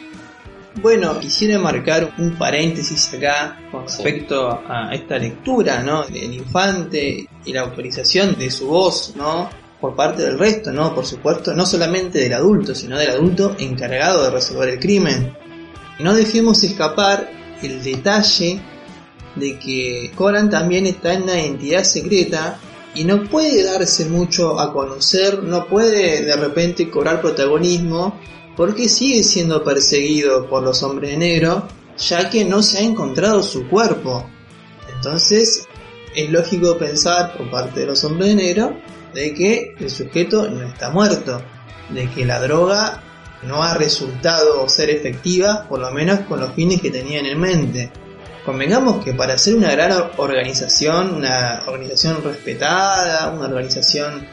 [0.83, 6.05] Bueno, quisiera marcar un paréntesis acá con respecto a esta lectura, ¿no?
[6.05, 9.49] Del infante y la autorización de su voz, ¿no?
[9.81, 10.95] Por parte del resto, ¿no?
[10.95, 15.35] Por supuesto, no solamente del adulto, sino del adulto encargado de resolver el crimen.
[15.99, 17.31] No dejemos escapar
[17.63, 18.61] el detalle
[19.35, 22.59] de que Conan también está en una entidad secreta
[22.97, 28.19] y no puede darse mucho a conocer, no puede de repente cobrar protagonismo
[28.57, 33.43] porque sigue siendo perseguido por los hombres de negro ya que no se ha encontrado
[33.43, 34.27] su cuerpo.
[34.95, 35.69] Entonces
[36.15, 38.77] es lógico pensar por parte de los hombres de negro
[39.13, 41.43] de que el sujeto no está muerto,
[41.91, 43.03] de que la droga
[43.43, 47.91] no ha resultado ser efectiva, por lo menos con los fines que tenían en mente.
[48.47, 54.25] Convengamos que para ser una gran organización, una organización respetada, una organización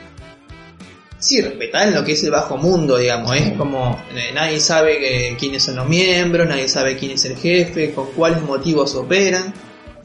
[1.17, 5.35] sí, respetada en lo que es el bajo mundo, digamos, es como eh, nadie sabe
[5.39, 9.51] quiénes son los miembros, nadie sabe quién es el jefe, con cuáles motivos operan,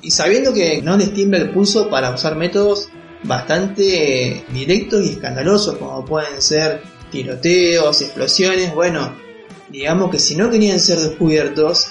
[0.01, 2.88] y sabiendo que no les tiembla el pulso para usar métodos
[3.25, 9.14] bastante directos y escandalosos, como pueden ser tiroteos, explosiones, bueno,
[9.68, 11.88] digamos que si no querían ser descubiertos,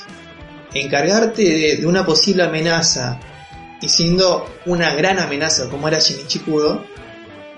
[0.82, 3.20] encargarte de, una posible amenaza
[3.82, 6.84] y siendo una gran amenaza como era Shinichikudo,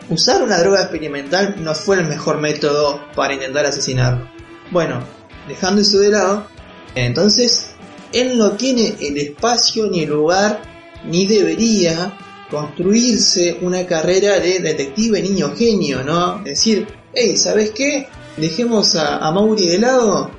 [0.10, 4.30] usar una droga experimental no fue el mejor método para intentar asesinarlo.
[4.72, 5.04] Bueno,
[5.48, 6.48] dejando eso de lado,
[6.96, 7.72] entonces
[8.12, 10.62] él no tiene el espacio ni el lugar
[11.06, 12.18] ni debería
[12.50, 16.42] construirse una carrera de detective niño genio, ¿no?
[16.44, 18.08] Decir, hey, ¿sabes qué?
[18.38, 20.39] Dejemos a, a Mauri de lado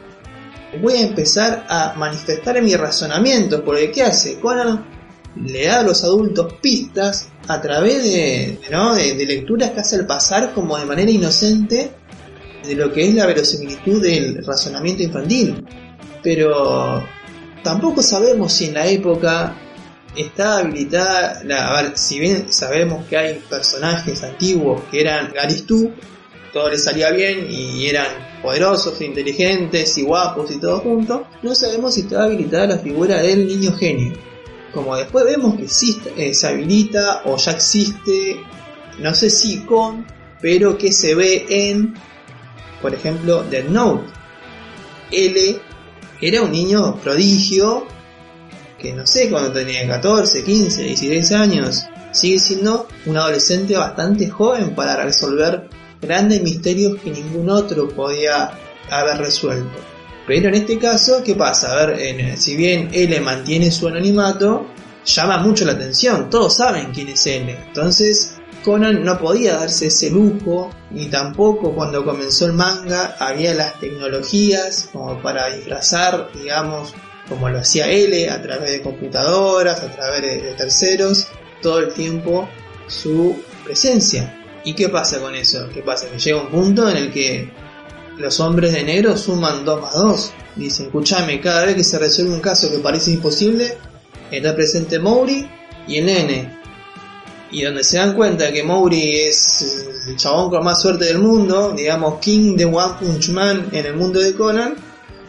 [0.81, 4.39] voy a empezar a manifestar mi razonamiento, porque ¿qué hace?
[4.39, 4.87] Conan
[5.37, 10.53] le da a los adultos pistas a través de, de, lecturas que hace el pasar
[10.55, 11.93] como de manera inocente
[12.65, 15.65] de lo que es la verosimilitud del razonamiento infantil.
[16.23, 17.05] Pero
[17.63, 19.57] tampoco sabemos si en la época
[20.17, 25.93] está habilitada, a ver, si bien sabemos que hay personajes antiguos que eran Garistú,
[26.53, 28.07] todo les salía bien y eran
[28.43, 33.47] poderosos, inteligentes y guapos y todo junto, no sabemos si está habilitada la figura del
[33.47, 34.13] niño genio.
[34.73, 38.41] Como después vemos que existe, eh, se habilita o ya existe,
[38.99, 40.07] no sé si con,
[40.41, 41.95] pero que se ve en,
[42.81, 44.07] por ejemplo, The Note.
[45.11, 45.61] L
[46.21, 47.87] era un niño prodigio
[48.79, 54.75] que no sé cuando tenía 14, 15, 16 años, sigue siendo un adolescente bastante joven
[54.75, 55.69] para resolver
[56.01, 58.51] grandes misterios que ningún otro podía
[58.91, 59.79] haber resuelto.
[60.27, 61.73] Pero en este caso, ¿qué pasa?
[61.73, 64.67] A ver, si bien L mantiene su anonimato,
[65.05, 67.51] llama mucho la atención, todos saben quién es L.
[67.67, 73.81] Entonces, Conan no podía darse ese lujo, ni tampoco cuando comenzó el manga había las
[73.81, 76.95] tecnologías como para disfrazar, digamos,
[77.29, 81.29] como lo hacía L, a través de computadoras, a través de terceros,
[81.63, 82.49] todo el tiempo
[82.87, 84.40] su presencia.
[84.65, 85.69] ¿Y qué pasa con eso?
[85.73, 86.09] ¿Qué pasa?
[86.11, 87.51] Que llega un punto en el que
[88.19, 90.33] los hombres de negro suman 2 más 2.
[90.57, 93.79] Dicen, escúchame, cada vez que se resuelve un caso que parece imposible,
[94.31, 95.49] está presente Mowry
[95.89, 96.61] y el nene.
[97.51, 101.73] Y donde se dan cuenta que Mowry es el chabón con más suerte del mundo,
[101.73, 104.77] digamos King de One Punch Man en el mundo de Conan,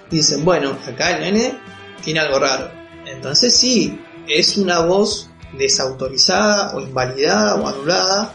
[0.10, 1.58] dicen, bueno, acá el nene
[2.04, 2.70] tiene algo raro.
[3.06, 8.34] Entonces sí, es una voz desautorizada o invalidada o anulada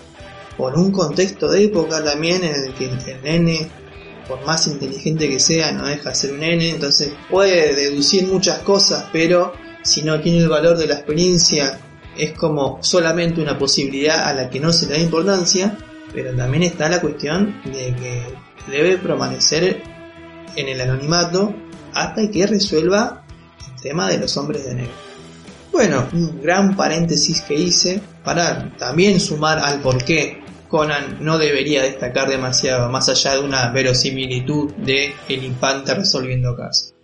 [0.56, 3.68] por un contexto de época también en el que el nene,
[4.26, 8.60] por más inteligente que sea, no deja de ser un nene, entonces puede deducir muchas
[8.60, 9.52] cosas, pero
[9.82, 11.78] si no tiene el valor de la experiencia,
[12.16, 15.76] es como solamente una posibilidad a la que no se le da importancia,
[16.12, 18.22] pero también está la cuestión de que
[18.70, 19.82] debe permanecer
[20.56, 21.54] en el anonimato
[21.92, 23.24] hasta que resuelva
[23.74, 24.92] el tema de los hombres de negro.
[25.70, 32.28] Bueno, un gran paréntesis que hice para también sumar al porqué Conan no debería destacar
[32.28, 36.94] demasiado, más allá de una verosimilitud de el infante resolviendo casos.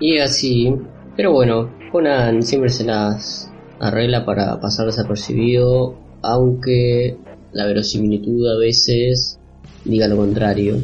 [0.00, 0.74] Y así,
[1.16, 7.16] pero bueno, Conan siempre se las arregla para pasar desapercibido, aunque
[7.52, 9.38] la verosimilitud a veces
[9.84, 10.78] diga lo contrario.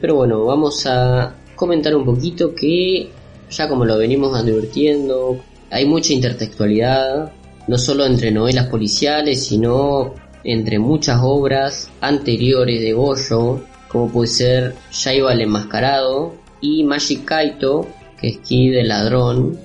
[0.00, 3.10] Pero bueno, vamos a comentar un poquito que,
[3.50, 5.38] ya como lo venimos advirtiendo,
[5.70, 7.32] hay mucha intertextualidad,
[7.66, 14.74] no solo entre novelas policiales, sino entre muchas obras anteriores de Goyo, como puede ser
[14.92, 17.86] Yaiba el Enmascarado y Magic Kaito,
[18.20, 19.58] que es Kid el Ladrón.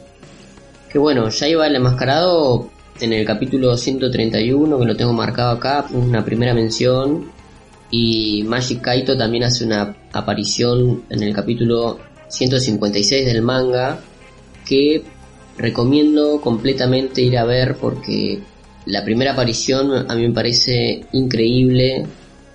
[0.91, 2.69] Que bueno, Yaiba el Enmascarado
[2.99, 7.31] en el capítulo 131, que lo tengo marcado acá, una primera mención
[7.89, 13.99] y Magic Kaito también hace una aparición en el capítulo 156 del manga
[14.65, 15.03] que
[15.57, 18.41] recomiendo completamente ir a ver porque
[18.85, 22.05] la primera aparición a mí me parece increíble,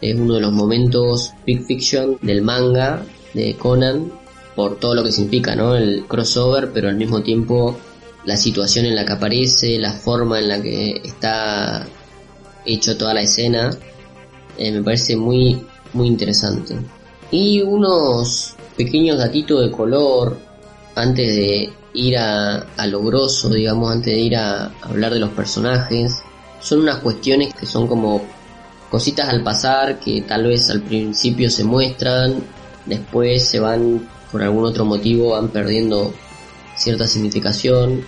[0.01, 4.13] es uno de los momentos big fiction del manga de Conan
[4.57, 5.77] por todo lo que significa, ¿no?
[5.77, 7.77] El crossover, pero al mismo tiempo
[8.25, 11.87] la situación en la que aparece, la forma en la que está
[12.65, 13.77] hecho toda la escena
[14.59, 15.61] eh, me parece muy,
[15.93, 16.77] muy interesante.
[17.31, 20.39] Y unos pequeños datitos de color
[20.95, 25.31] antes de ir a, a lo grosso, digamos, antes de ir a hablar de los
[25.31, 26.23] personajes.
[26.61, 28.23] Son unas cuestiones que son como
[28.91, 32.45] cositas al pasar que tal vez al principio se muestran,
[32.87, 36.13] después se van por algún otro motivo van perdiendo
[36.77, 38.05] cierta significación.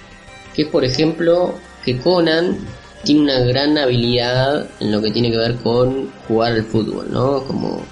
[0.54, 1.54] Que es por ejemplo
[1.84, 2.58] que Conan
[3.04, 7.44] tiene una gran habilidad en lo que tiene que ver con jugar al fútbol, ¿no?
[7.44, 7.82] Como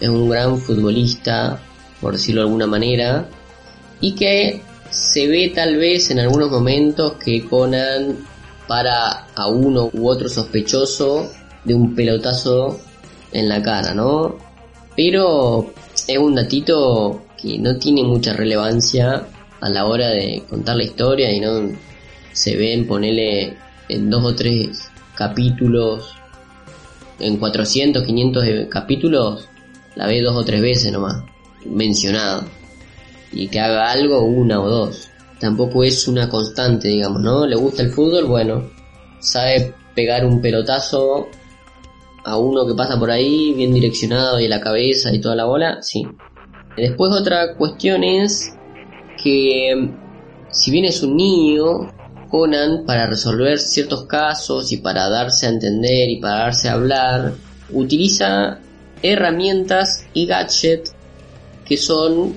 [0.00, 1.60] es un gran futbolista,
[2.00, 3.28] por decirlo de alguna manera,
[4.00, 8.16] y que se ve tal vez en algunos momentos que Conan
[8.66, 11.30] para a uno u otro sospechoso
[11.64, 12.80] de un pelotazo
[13.32, 14.36] en la cara, ¿no?
[14.96, 15.72] Pero
[16.06, 19.26] es un datito que no tiene mucha relevancia
[19.60, 21.70] a la hora de contar la historia y no
[22.32, 23.56] se ven, ponele
[23.88, 26.14] en dos o tres capítulos,
[27.18, 29.48] en 400, 500 capítulos,
[29.94, 31.22] la ve dos o tres veces nomás,
[31.64, 32.46] mencionada.
[33.36, 35.10] Y que haga algo una o dos.
[35.38, 37.46] Tampoco es una constante, digamos, ¿no?
[37.46, 38.70] Le gusta el fútbol, bueno,
[39.20, 41.28] sabe pegar un pelotazo
[42.24, 45.82] a uno que pasa por ahí, bien direccionado y la cabeza y toda la bola,
[45.82, 46.06] sí.
[46.76, 48.54] Después otra cuestión es
[49.22, 49.90] que
[50.50, 51.92] si bien es un niño,
[52.30, 57.34] Conan para resolver ciertos casos y para darse a entender y para darse a hablar,
[57.70, 58.58] utiliza
[59.02, 60.94] herramientas y gadgets
[61.64, 62.34] que son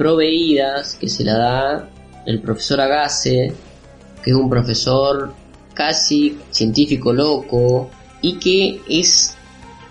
[0.00, 1.90] proveídas, que se la da
[2.24, 3.52] el profesor Agase,
[4.22, 5.34] que es un profesor
[5.74, 7.90] casi científico loco
[8.22, 9.36] y que es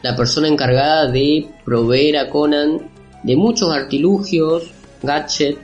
[0.01, 2.89] la persona encargada de proveer a Conan
[3.21, 4.71] de muchos artilugios,
[5.03, 5.59] gadgets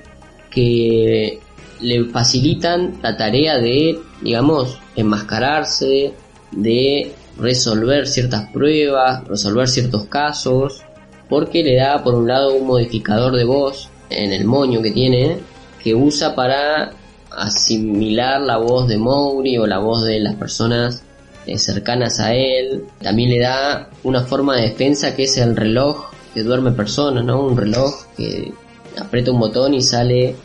[0.52, 1.40] que
[1.82, 6.14] le facilitan la tarea de, digamos, enmascararse,
[6.52, 10.84] de resolver ciertas pruebas, resolver ciertos casos,
[11.30, 15.40] porque le da por un lado un modificador de voz en el moño que tiene,
[15.84, 16.94] que usa para
[17.32, 21.04] asimilar la voz de Mowgli o la voz de las personas
[21.46, 22.86] eh, cercanas a él.
[23.02, 27.42] También le da una forma de defensa que es el reloj que duerme personas, ¿no?
[27.42, 28.52] Un reloj que
[29.00, 30.36] aprieta un botón y sale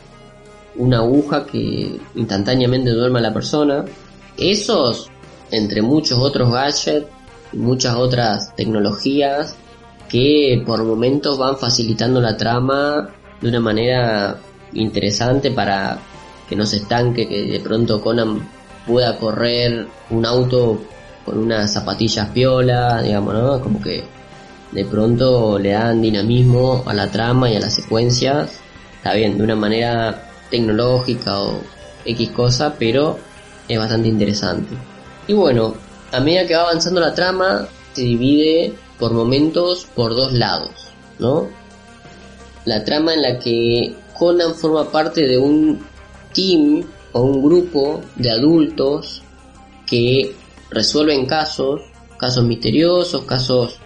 [0.75, 3.85] una aguja que instantáneamente duerme a la persona.
[4.37, 5.09] Esos,
[5.49, 7.07] entre muchos otros gadgets
[7.51, 9.55] y muchas otras tecnologías
[10.09, 13.09] que por momentos van facilitando la trama
[13.41, 14.37] de una manera
[14.73, 15.97] interesante para
[16.47, 18.47] que no se estanque, que de pronto Conan
[18.85, 20.81] pueda correr un auto
[21.25, 23.61] con unas zapatillas piola, digamos, ¿no?
[23.61, 24.03] Como que
[24.71, 28.51] de pronto le dan dinamismo a la trama y a las secuencias.
[28.97, 31.59] Está bien, de una manera tecnológica o
[32.05, 33.17] X cosa, pero
[33.67, 34.75] es bastante interesante.
[35.27, 35.73] Y bueno,
[36.11, 40.71] a medida que va avanzando la trama, se divide por momentos por dos lados,
[41.19, 41.47] ¿no?
[42.65, 45.79] La trama en la que Conan forma parte de un
[46.33, 49.23] team o un grupo de adultos
[49.87, 50.35] que
[50.69, 51.81] resuelven casos,
[52.17, 53.79] casos misteriosos, casos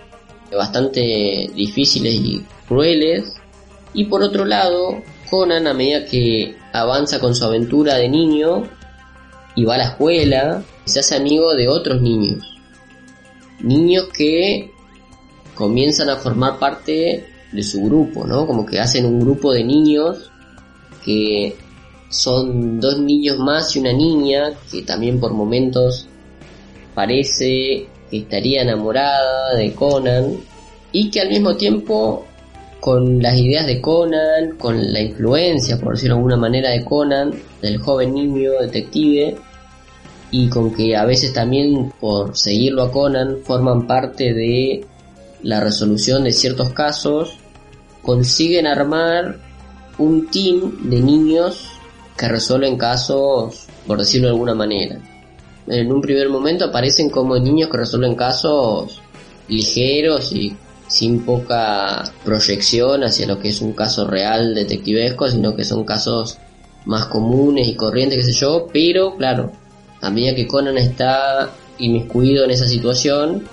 [0.52, 3.34] bastante difíciles y crueles.
[3.94, 8.64] Y por otro lado, Conan a medida que avanza con su aventura de niño
[9.56, 12.46] y va a la escuela, se hace amigo de otros niños.
[13.62, 14.72] Niños que
[15.56, 17.26] comienzan a formar parte
[17.56, 18.46] de su grupo, ¿no?
[18.46, 20.32] Como que hacen un grupo de niños
[21.04, 21.56] que
[22.10, 26.08] son dos niños más y una niña que también por momentos
[26.94, 30.38] parece que estaría enamorada de Conan
[30.92, 32.26] y que al mismo tiempo
[32.80, 37.34] con las ideas de Conan, con la influencia, por decirlo de alguna manera, de Conan,
[37.62, 39.36] del joven niño detective,
[40.30, 44.86] y con que a veces también por seguirlo a Conan forman parte de
[45.42, 47.38] la resolución de ciertos casos,
[48.06, 49.40] consiguen armar
[49.98, 51.70] un team de niños
[52.16, 55.00] que resuelven casos, por decirlo de alguna manera.
[55.68, 59.02] En un primer momento aparecen como niños que resuelven casos
[59.48, 60.56] ligeros y
[60.88, 66.38] sin poca proyección hacia lo que es un caso real detectivesco, sino que son casos
[66.86, 69.52] más comunes y corrientes, qué sé yo, pero claro,
[70.02, 71.50] a medida que Conan está
[71.80, 73.44] inmiscuido en esa situación,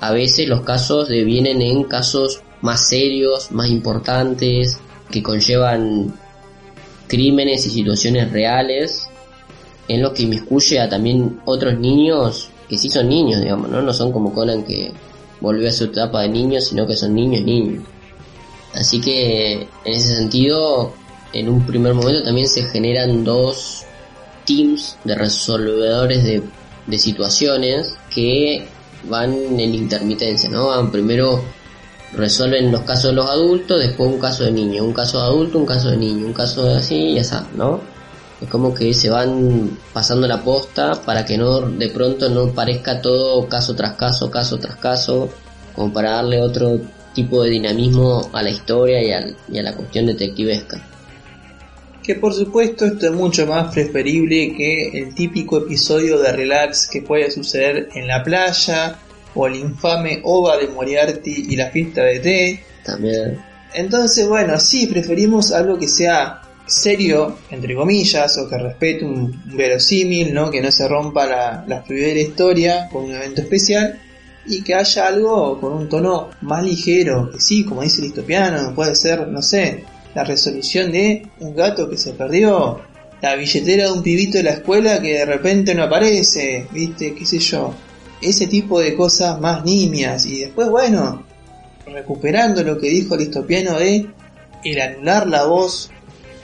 [0.00, 4.78] a veces los casos devienen en casos más serios, más importantes,
[5.10, 6.12] que conllevan
[7.06, 9.08] crímenes y situaciones reales,
[9.88, 13.80] en los que inmiscuye a también otros niños que sí son niños, digamos, ¿no?
[13.80, 14.92] No son como Conan que
[15.40, 17.84] volvió a su etapa de niños, sino que son niños niños.
[18.74, 20.92] Así que en ese sentido,
[21.32, 23.84] en un primer momento también se generan dos
[24.44, 26.42] teams de resolvedores de,
[26.86, 28.66] de situaciones que
[29.08, 30.66] van en intermitencia, ¿no?
[30.66, 31.40] Van primero
[32.16, 35.58] resuelven los casos de los adultos, después un caso de niño, un caso de adulto,
[35.58, 37.80] un caso de niño, un caso de así y así, ¿no?
[38.40, 43.00] Es como que se van pasando la posta para que no de pronto no parezca
[43.00, 45.30] todo caso tras caso, caso tras caso,
[45.74, 46.80] como para darle otro
[47.14, 50.80] tipo de dinamismo a la historia y, y a la cuestión detectivesca.
[52.02, 57.02] Que por supuesto esto es mucho más preferible que el típico episodio de relax que
[57.02, 58.98] puede suceder en la playa
[59.36, 62.64] o el infame OVA de Moriarty y la fiesta de té.
[62.84, 63.38] También.
[63.74, 70.34] Entonces, bueno, sí, preferimos algo que sea serio, entre comillas, o que respete un, verosímil,
[70.34, 70.50] ¿no?
[70.50, 74.00] Que no se rompa la, la la historia con un evento especial
[74.46, 78.74] y que haya algo con un tono más ligero, que sí, como dice el listopiano,
[78.74, 79.84] puede ser, no sé,
[80.14, 82.80] la resolución de un gato que se perdió,
[83.20, 87.26] la billetera de un pibito de la escuela que de repente no aparece, viste, qué
[87.26, 87.74] sé yo,
[88.20, 91.24] ese tipo de cosas más nimias y después, bueno,
[91.86, 94.06] recuperando lo que dijo el listopiano de
[94.64, 95.90] el anular la voz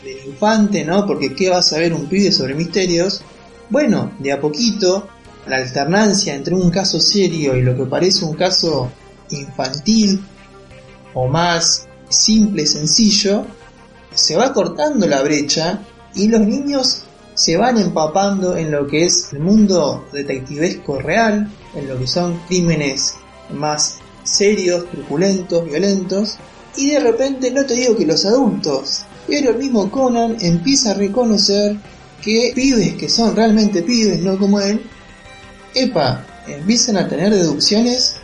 [0.05, 1.07] del infante, ¿no?
[1.07, 3.23] Porque ¿qué va a saber un pibe sobre misterios?
[3.71, 5.09] Bueno, de a poquito,
[5.47, 8.91] la alternancia entre un caso serio y lo que parece un caso
[9.31, 10.21] infantil
[11.15, 13.47] o más simple, sencillo,
[14.15, 15.81] se va cortando la brecha
[16.15, 17.05] y los niños
[17.35, 22.39] se van empapando en lo que es el mundo detectivesco real, en lo que son
[22.49, 23.15] crímenes
[23.51, 26.39] más serios, truculentos, violentos,
[26.77, 30.95] y de repente no te digo que los adultos, pero el mismo Conan empieza a
[30.95, 31.77] reconocer
[32.23, 34.81] que pibes que son realmente pibes, no como él,
[35.75, 38.17] epa, empiezan a tener deducciones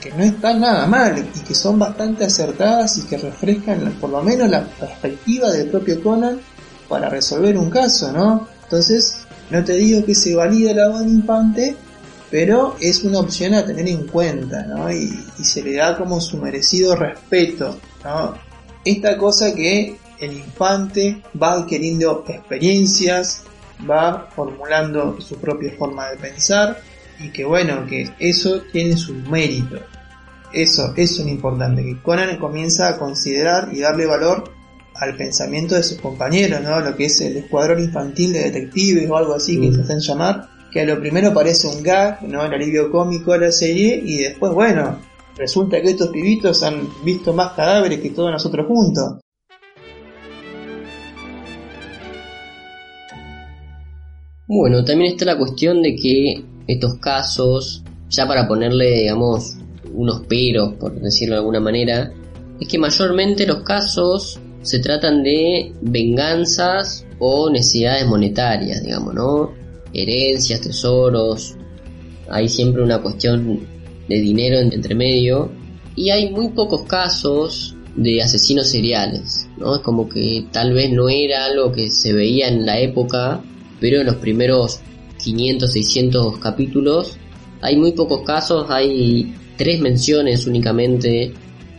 [0.00, 4.22] que no están nada mal y que son bastante acertadas y que refrescan por lo
[4.22, 6.40] menos la perspectiva del propio Conan
[6.88, 8.48] para resolver un caso, ¿no?
[8.64, 9.14] Entonces,
[9.50, 11.76] no te digo que se valide la voz infante,
[12.32, 14.90] pero es una opción a tener en cuenta, ¿no?
[14.90, 18.34] Y, y, se le da como su merecido respeto, ¿no?
[18.86, 23.42] Esta cosa que el infante va adquiriendo experiencias,
[23.88, 26.80] va formulando su propia forma de pensar
[27.20, 29.76] y que bueno, que eso tiene su mérito.
[30.54, 34.50] Eso, eso es lo importante, que Conan comienza a considerar y darle valor
[34.94, 36.80] al pensamiento de sus compañeros, ¿no?
[36.80, 39.74] Lo que es el escuadrón infantil de detectives o algo así que mm.
[39.74, 42.44] se hacen llamar, que a lo primero parece un gag, ¿no?
[42.44, 44.98] El alivio cómico de la serie y después, bueno,
[45.36, 49.20] resulta que estos pibitos han visto más cadáveres que todos nosotros juntos.
[54.48, 59.56] Bueno, también está la cuestión de que estos casos, ya para ponerle, digamos,
[59.94, 62.12] unos peros, por decirlo de alguna manera,
[62.60, 69.61] es que mayormente los casos se tratan de venganzas o necesidades monetarias, digamos, ¿no?
[69.92, 71.56] Herencias, tesoros,
[72.30, 73.60] hay siempre una cuestión
[74.08, 75.50] de dinero entre medio.
[75.94, 79.76] Y hay muy pocos casos de asesinos seriales, ¿no?
[79.76, 83.42] Es como que tal vez no era algo que se veía en la época,
[83.80, 84.80] pero en los primeros
[85.22, 87.18] 500, 600 capítulos
[87.60, 91.32] hay muy pocos casos, hay tres menciones únicamente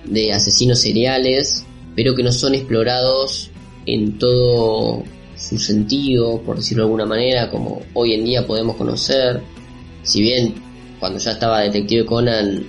[0.05, 3.49] de asesinos seriales, pero que no son explorados
[3.85, 5.03] en todo
[5.43, 9.41] su sentido, por decirlo de alguna manera, como hoy en día podemos conocer.
[10.03, 10.55] Si bien
[10.99, 12.65] cuando ya estaba Detective Conan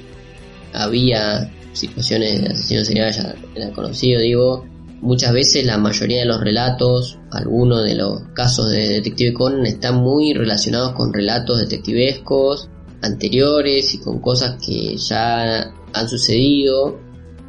[0.72, 4.64] había situaciones de asesinos seriales ya era conocido, digo,
[5.00, 9.96] muchas veces la mayoría de los relatos, algunos de los casos de Detective Conan están
[9.96, 12.68] muy relacionados con relatos detectivescos
[13.02, 16.98] anteriores y con cosas que ya han sucedido.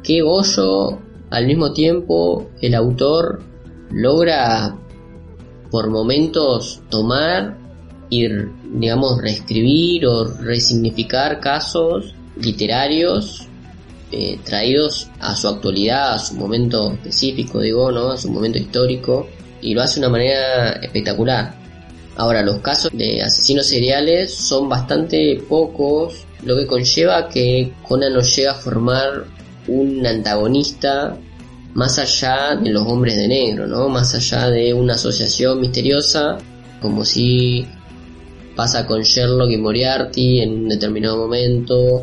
[0.02, 1.00] Que Goyo,
[1.30, 3.42] al mismo tiempo, el autor
[3.90, 4.76] logra
[5.70, 7.58] por momentos tomar
[8.08, 8.28] y,
[8.72, 13.46] digamos, reescribir o resignificar casos literarios
[14.12, 18.12] eh, traídos a su actualidad, a su momento específico, digo, ¿no?
[18.12, 19.26] A su momento histórico,
[19.60, 21.54] y lo hace de una manera espectacular.
[22.16, 28.20] Ahora, los casos de asesinos seriales son bastante pocos, lo que conlleva que Conan no
[28.20, 29.24] llega a formar
[29.66, 31.16] un antagonista
[31.76, 33.90] más allá de los hombres de negro, ¿no?
[33.90, 36.38] Más allá de una asociación misteriosa,
[36.80, 37.66] como si
[38.56, 42.02] pasa con Sherlock y Moriarty en un determinado momento,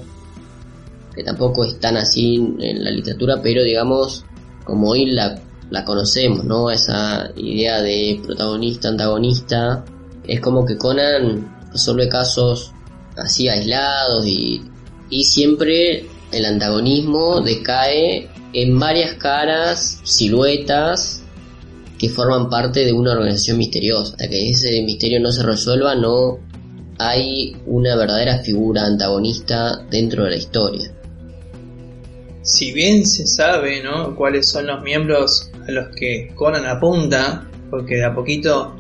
[1.16, 4.24] que tampoco es tan así en la literatura, pero digamos,
[4.64, 6.70] como hoy la, la conocemos, ¿no?
[6.70, 9.84] Esa idea de protagonista, antagonista,
[10.28, 12.72] es como que Conan resuelve casos
[13.18, 14.62] así aislados y,
[15.10, 21.24] y siempre el antagonismo decae en varias caras, siluetas
[21.98, 24.12] que forman parte de una organización misteriosa.
[24.12, 26.40] Hasta que ese misterio no se resuelva, no
[27.00, 30.94] hay una verdadera figura antagonista dentro de la historia
[32.44, 34.16] si bien se sabe ¿no?
[34.16, 38.76] cuáles son los miembros a los que Conan apunta, porque de a poquito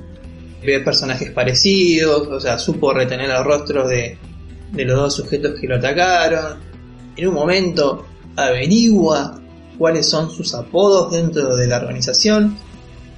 [0.63, 4.17] ve personajes parecidos, o sea, supo retener los rostros de,
[4.71, 6.59] de los dos sujetos que lo atacaron,
[7.15, 8.05] en un momento
[8.35, 9.41] averigua
[9.77, 12.57] cuáles son sus apodos dentro de la organización,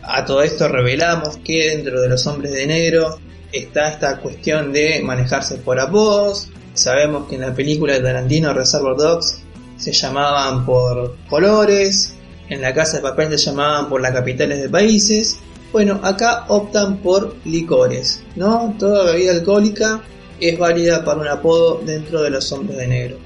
[0.02, 3.18] a todo esto revelamos que dentro de los hombres de negro
[3.52, 8.98] está esta cuestión de manejarse por apodos, sabemos que en la película de Tarantino Reservoir
[8.98, 9.40] Dogs
[9.78, 12.14] se llamaban por colores,
[12.50, 15.38] en la casa de papel se llamaban por las capitales de países.
[15.72, 18.76] Bueno, acá optan por licores, ¿no?
[18.78, 20.02] Toda bebida alcohólica
[20.40, 23.18] es válida para un apodo dentro de los hombres de negro.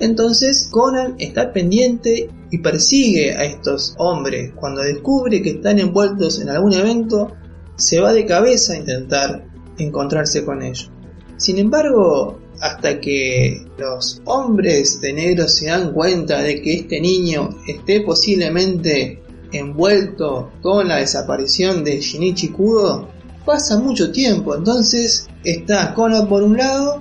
[0.00, 4.52] Entonces Conan está pendiente y persigue a estos hombres.
[4.54, 7.32] Cuando descubre que están envueltos en algún evento,
[7.76, 9.44] se va de cabeza a intentar
[9.78, 10.90] encontrarse con ellos.
[11.36, 17.50] Sin embargo, hasta que los hombres de negro se dan cuenta de que este niño
[17.66, 19.22] esté posiblemente
[19.52, 23.08] envuelto con la desaparición de Shinichi Kudo,
[23.44, 24.54] pasa mucho tiempo.
[24.54, 27.00] Entonces está Kono por un lado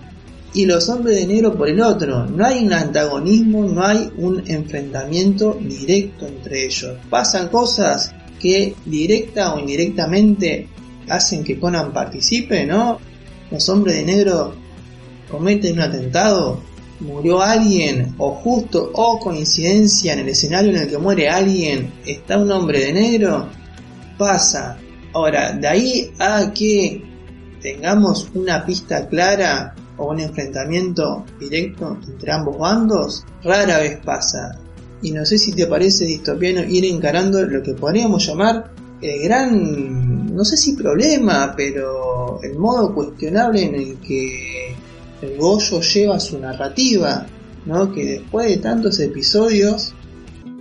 [0.58, 2.26] y los hombres de negro por el otro.
[2.26, 6.98] No hay un antagonismo, no hay un enfrentamiento directo entre ellos.
[7.12, 10.68] Pasan cosas que directa o indirectamente
[11.08, 12.98] hacen que Conan participe, ¿no?
[13.52, 14.56] Los hombres de negro
[15.30, 16.60] cometen un atentado,
[17.02, 22.40] murió alguien, o justo o coincidencia en el escenario en el que muere alguien, está
[22.40, 23.48] un hombre de negro,
[24.18, 24.80] pasa.
[25.14, 27.04] Ahora, de ahí a que
[27.62, 34.60] tengamos una pista clara o un enfrentamiento directo entre ambos bandos, rara vez pasa.
[35.02, 38.72] Y no sé si te parece distopiano ir encarando lo que podríamos llamar
[39.02, 44.76] el gran, no sé si problema, pero el modo cuestionable en el que
[45.22, 47.26] el Goyo lleva su narrativa,
[47.66, 47.92] ¿no?
[47.92, 49.94] Que después de tantos episodios,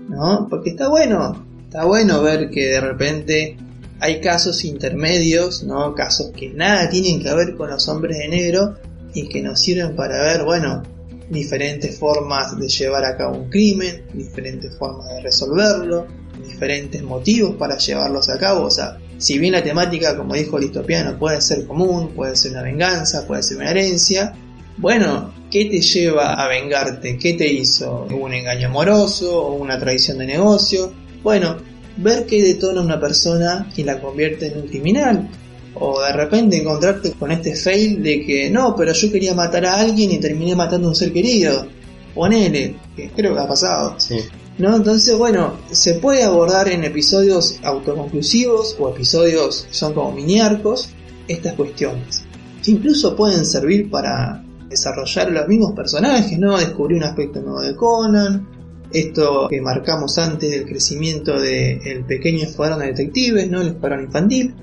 [0.08, 0.46] ¿no?
[0.50, 3.56] Porque está bueno, está bueno ver que de repente
[4.00, 5.94] hay casos intermedios, ¿no?
[5.94, 8.74] Casos que nada tienen que ver con los hombres de negro
[9.16, 10.82] y que nos sirven para ver, bueno,
[11.30, 16.06] diferentes formas de llevar a cabo un crimen, diferentes formas de resolverlo,
[16.46, 21.18] diferentes motivos para llevarlos a cabo, o sea, si bien la temática, como dijo Listopiano,
[21.18, 24.34] puede ser común, puede ser una venganza, puede ser una herencia,
[24.76, 27.16] bueno, ¿qué te lleva a vengarte?
[27.16, 28.06] ¿Qué te hizo?
[28.10, 30.92] ¿Un engaño amoroso o una traición de negocio?
[31.22, 31.56] Bueno,
[31.96, 35.30] ver qué detona una persona y la convierte en un criminal.
[35.78, 39.78] O de repente encontrarte con este fail de que no, pero yo quería matar a
[39.78, 41.66] alguien y terminé matando a un ser querido.
[42.14, 43.94] Ponele, que creo que ha pasado.
[43.98, 44.18] Sí.
[44.58, 44.74] ¿No?
[44.74, 50.88] Entonces, bueno, se puede abordar en episodios autoconclusivos o episodios que son como mini arcos
[51.28, 52.24] estas cuestiones.
[52.64, 56.58] Incluso pueden servir para desarrollar los mismos personajes, ¿no?
[56.58, 58.48] Descubrir un aspecto nuevo de Conan,
[58.92, 63.60] esto que marcamos antes del crecimiento del pequeño escuadrón de detectives, ¿no?
[63.60, 64.54] El escuadrón infantil,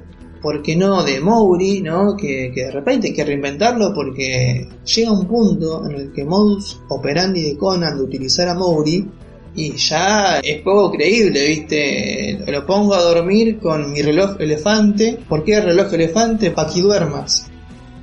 [0.44, 2.18] ¿por qué no de Mowry, ¿no?
[2.18, 7.42] Que, de repente hay que reinventarlo porque llega un punto en el que modus operandi
[7.42, 9.10] de Conan de utilizar a Mowry
[9.56, 12.44] y ya es poco creíble, ¿viste?
[12.48, 15.20] Lo pongo a dormir con mi reloj elefante.
[15.30, 16.52] ¿Por qué el reloj elefante?
[16.52, 17.50] Para que duermas.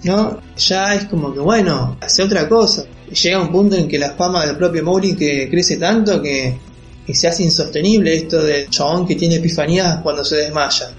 [0.04, 0.40] ¿no?
[0.56, 2.84] Ya es como que, bueno, hace otra cosa.
[3.22, 6.56] Llega un punto en que la fama del propio Mowgli que crece tanto que,
[7.04, 10.94] que se hace insostenible esto del chabón que tiene epifanías cuando se desmaya.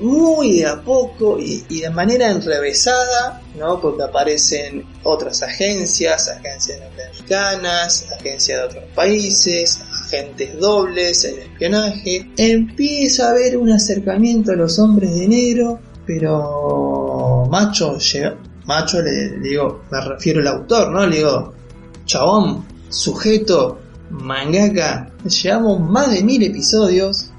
[0.00, 3.80] Muy de a poco y, de manera enrevesada, ¿no?
[3.80, 12.28] Porque aparecen otras agencias, agencias norteamericanas, agencias de otros países, agentes dobles, el espionaje.
[12.36, 17.96] Empieza a haber un acercamiento a los hombres de negro, pero macho
[18.64, 21.06] macho le, le digo, me refiero al autor, ¿no?
[21.06, 21.52] Le digo,
[22.04, 23.80] chabón, sujeto,
[24.10, 27.31] mangaka, llevamos más de mil episodios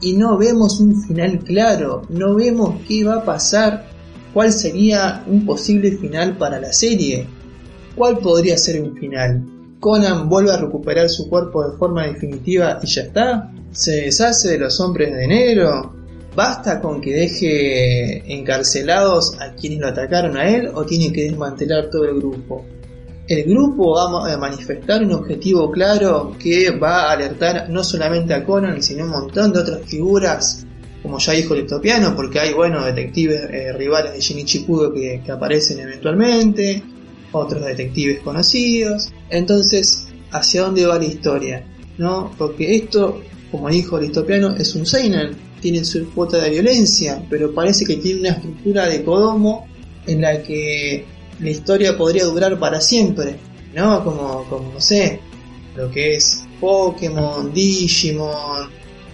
[0.00, 3.86] y no vemos un final claro, no vemos qué va a pasar,
[4.32, 7.26] cuál sería un posible final para la serie,
[7.96, 9.44] cuál podría ser un final.
[9.80, 13.52] Conan vuelve a recuperar su cuerpo de forma definitiva y ya está.
[13.70, 15.94] Se deshace de los hombres de negro.
[16.34, 21.90] ¿Basta con que deje encarcelados a quienes lo atacaron a él o tiene que desmantelar
[21.90, 22.64] todo el grupo?
[23.28, 28.42] El grupo va a manifestar un objetivo claro que va a alertar no solamente a
[28.42, 30.66] Conan, sino un montón de otras figuras,
[31.02, 31.66] como ya dijo el
[32.16, 36.82] porque hay, bueno, detectives eh, rivales de Shinichi Kudo que, aparecen eventualmente,
[37.30, 39.12] otros detectives conocidos.
[39.28, 41.66] Entonces, ¿hacia dónde va la historia?
[41.98, 42.32] ¿No?
[42.38, 43.20] Porque esto,
[43.50, 44.10] como dijo el
[44.58, 49.04] es un Seinen, tiene su cuota de violencia, pero parece que tiene una estructura de
[49.04, 49.68] Kodomo
[50.06, 53.38] en la que la historia podría durar para siempre,
[53.74, 54.04] ¿no?
[54.04, 55.20] Como, como no sé,
[55.76, 58.68] lo que es Pokémon, Digimon,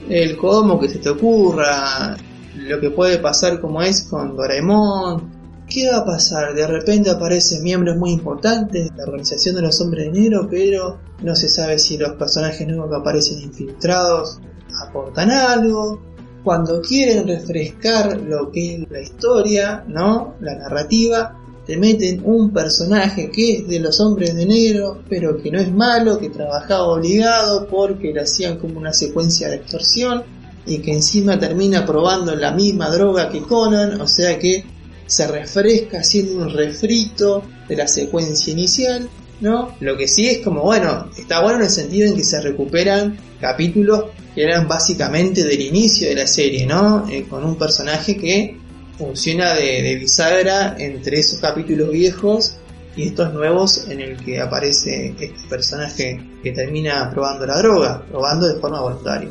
[0.09, 2.17] el Kodomo que se te ocurra,
[2.57, 5.35] lo que puede pasar como es con Doraemon,
[5.69, 6.55] ¿Qué va a pasar?
[6.55, 10.99] De repente aparecen miembros muy importantes de la organización de los hombres de negro, pero
[11.23, 14.41] no se sabe si los personajes nuevos que aparecen infiltrados
[14.87, 16.01] aportan algo.
[16.45, 20.35] Cuando quieren refrescar lo que es la historia, ¿no?
[20.41, 25.51] La narrativa, te meten un personaje que es de los hombres de negro, pero que
[25.51, 30.23] no es malo, que trabajaba obligado porque le hacían como una secuencia de extorsión
[30.67, 34.65] y que encima termina probando la misma droga que Conan, o sea que
[35.07, 39.09] se refresca haciendo un refrito de la secuencia inicial,
[39.41, 39.75] ¿no?
[39.81, 43.17] Lo que sí es como, bueno, está bueno en el sentido en que se recuperan
[43.41, 44.05] capítulos
[44.35, 47.09] que eran básicamente del inicio de la serie, ¿no?
[47.09, 48.59] Eh, con un personaje que
[48.99, 52.57] funciona de, bisagra entre esos capítulos viejos
[52.97, 58.47] y estos nuevos en el que aparece este personaje que termina probando la droga, probando
[58.47, 59.31] de forma voluntaria.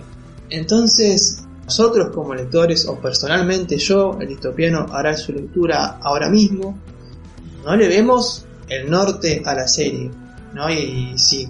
[0.49, 6.77] Entonces, nosotros como lectores, o personalmente yo, el distopiano hará su lectura ahora mismo,
[7.63, 10.11] no le vemos el norte a la serie,
[10.53, 10.69] ¿no?
[10.69, 11.47] Y si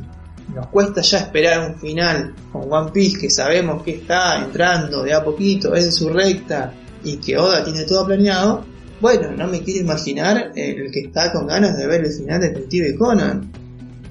[0.54, 5.14] nos cuesta ya esperar un final con One Piece que sabemos que está entrando de
[5.14, 6.74] a poquito en su recta
[7.04, 8.66] y que Oda tiene todo planeado,
[9.02, 12.50] bueno, no me quiero imaginar el que está con ganas de ver el final de
[12.50, 13.52] Detective Conan.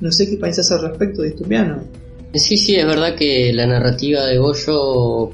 [0.00, 1.82] No sé qué pensás al respecto, Distopiano.
[2.34, 5.30] Sí, sí, es verdad que la narrativa de Goyo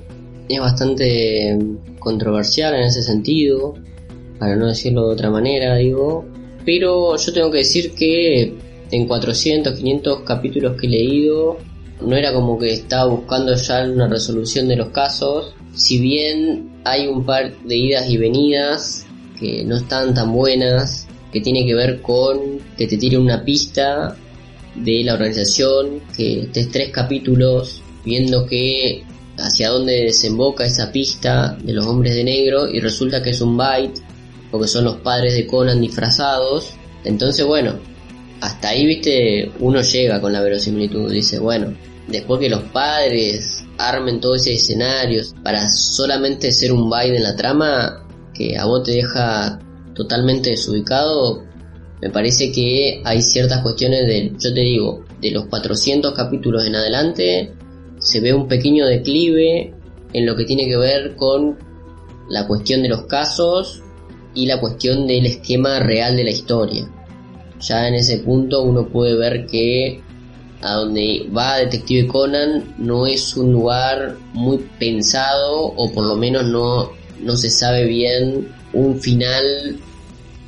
[0.48, 1.58] es bastante
[1.98, 3.74] controversial en ese sentido,
[4.38, 6.24] para no decirlo de otra manera, digo.
[6.64, 8.54] Pero yo tengo que decir que
[8.90, 11.58] en 400, 500 capítulos que he leído,
[12.00, 15.54] no era como que estaba buscando ya una resolución de los casos.
[15.74, 19.06] Si bien hay un par de idas y venidas
[19.38, 24.16] que no están tan buenas, que tiene que ver con que te tire una pista
[24.74, 29.02] de la organización, que estés tres capítulos viendo que
[29.36, 33.56] hacia dónde desemboca esa pista de los hombres de negro y resulta que es un
[33.56, 34.00] byte
[34.50, 36.72] porque son los padres de Conan disfrazados.
[37.04, 37.74] Entonces, bueno,
[38.40, 41.10] hasta ahí, viste, uno llega con la verosimilitud.
[41.10, 41.74] Dice, bueno,
[42.08, 47.36] después que los padres armen todo ese escenario para solamente ser un byte en la
[47.36, 49.58] trama que a vos te deja
[49.94, 51.44] totalmente desubicado,
[52.00, 56.76] me parece que hay ciertas cuestiones de, yo te digo, de los 400 capítulos en
[56.76, 57.52] adelante,
[57.98, 59.74] se ve un pequeño declive
[60.12, 61.58] en lo que tiene que ver con
[62.28, 63.82] la cuestión de los casos
[64.34, 66.88] y la cuestión del esquema real de la historia.
[67.60, 70.00] Ya en ese punto uno puede ver que
[70.62, 76.46] a donde va Detective Conan no es un lugar muy pensado o por lo menos
[76.46, 76.90] no,
[77.20, 79.78] no se sabe bien un final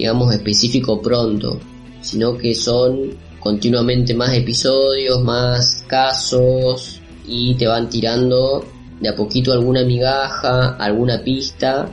[0.01, 1.61] digamos específico pronto,
[2.01, 8.65] sino que son continuamente más episodios, más casos, y te van tirando
[8.99, 11.91] de a poquito alguna migaja, alguna pista,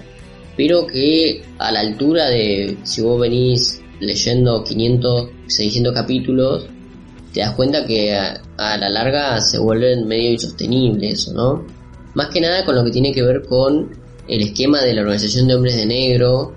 [0.55, 6.67] pero que a la altura de si vos venís leyendo 500, 600 capítulos,
[7.37, 11.67] te das cuenta que a, la larga se vuelven medio insostenible eso, ¿no?
[12.15, 13.91] Más que nada con lo que tiene que ver con
[14.27, 16.55] el esquema de la organización de hombres de negro,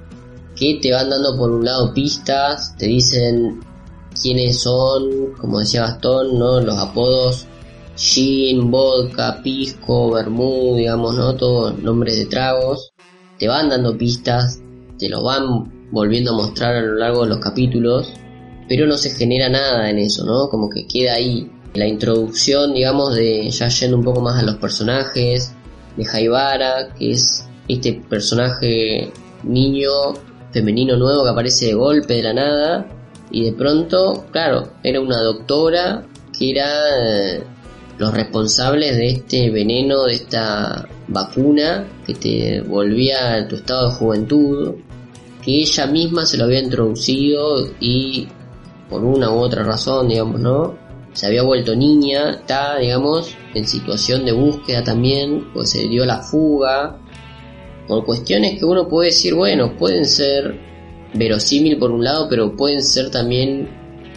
[0.57, 3.61] que te van dando por un lado pistas, te dicen
[4.22, 6.62] quiénes son, como decía Gastón, ¿no?
[6.62, 7.47] Los apodos
[7.97, 11.37] gin, vodka, pisco, vermú, digamos, ¿no?
[11.37, 12.95] Todos nombres de tragos.
[13.39, 14.62] Te van dando pistas,
[14.99, 18.11] te lo van volviendo a mostrar a lo largo de los capítulos,
[18.71, 20.49] pero no se genera nada en eso, ¿no?
[20.49, 21.51] Como que queda ahí.
[21.75, 25.53] La introducción, digamos, de ya yendo un poco más a los personajes,
[25.97, 29.12] de Jaibara, que es este personaje
[29.43, 29.91] niño
[30.53, 32.87] femenino nuevo que aparece de golpe de la nada
[33.33, 36.07] y de pronto, claro, era una doctora
[36.39, 37.43] que era eh,
[37.99, 43.95] los responsables de este veneno, de esta vacuna que te volvía a tu estado de
[43.97, 44.75] juventud,
[45.45, 48.29] que ella misma se lo había introducido y
[48.91, 50.74] por una u otra razón, digamos, ¿no?
[51.12, 56.18] Se había vuelto niña, está, digamos, en situación de búsqueda también, pues se dio la
[56.18, 56.99] fuga,
[57.88, 60.59] por cuestiones que uno puede decir, bueno, pueden ser
[61.14, 63.68] verosímil por un lado, pero pueden ser también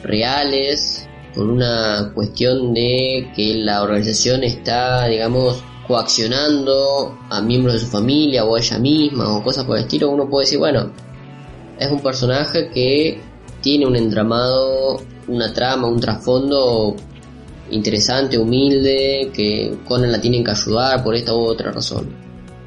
[0.04, 7.88] reales, por una cuestión de que la organización está, digamos, coaccionando a miembros de su
[7.88, 10.92] familia o a ella misma o cosas por el estilo, uno puede decir, bueno,
[11.80, 13.20] es un personaje que
[13.64, 14.98] tiene un entramado,
[15.28, 16.96] una trama, un trasfondo
[17.72, 22.24] interesante, humilde, que Conan la tienen que ayudar por esta u otra razón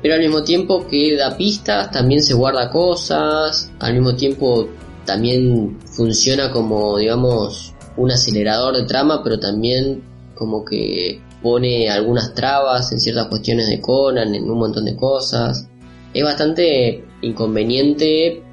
[0.07, 4.68] pero al mismo tiempo que da pistas, también se guarda cosas, al mismo tiempo
[5.05, 10.05] también funciona como, digamos, un acelerador de trama, pero también
[10.36, 15.68] como que pone algunas trabas en ciertas cuestiones de Conan, en un montón de cosas.
[16.14, 18.44] Es bastante inconveniente,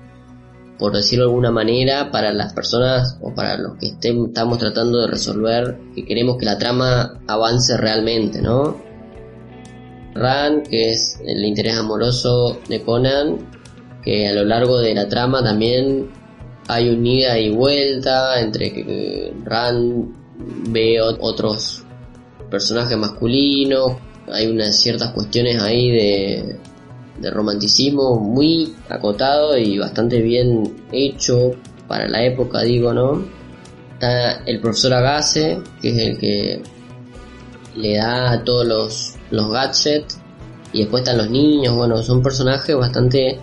[0.83, 5.07] por decirlo de alguna manera, para las personas o para los que estamos tratando de
[5.07, 8.75] resolver, que queremos que la trama avance realmente, ¿no?
[10.13, 13.37] Ran, que es el interés amoroso de Conan,
[14.03, 16.09] que a lo largo de la trama también
[16.67, 20.13] hay un ida y vuelta entre que Ran
[20.67, 21.85] ve otros
[22.51, 23.93] personajes masculinos,
[24.29, 26.59] hay unas ciertas cuestiones ahí de,
[27.23, 31.51] de romanticismo muy acotado y bastante bien hecho
[31.87, 33.25] para la época, digo, ¿no?
[33.93, 36.61] Está el profesor Agase, que es el que
[37.75, 40.19] le da a todos los los gadgets
[40.71, 43.39] y después están los niños, bueno, son personajes bastante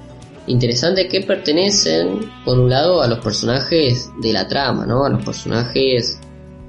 [0.46, 5.04] interesantes que pertenecen, por un lado, a los personajes de la trama, ¿no?
[5.04, 6.18] A los personajes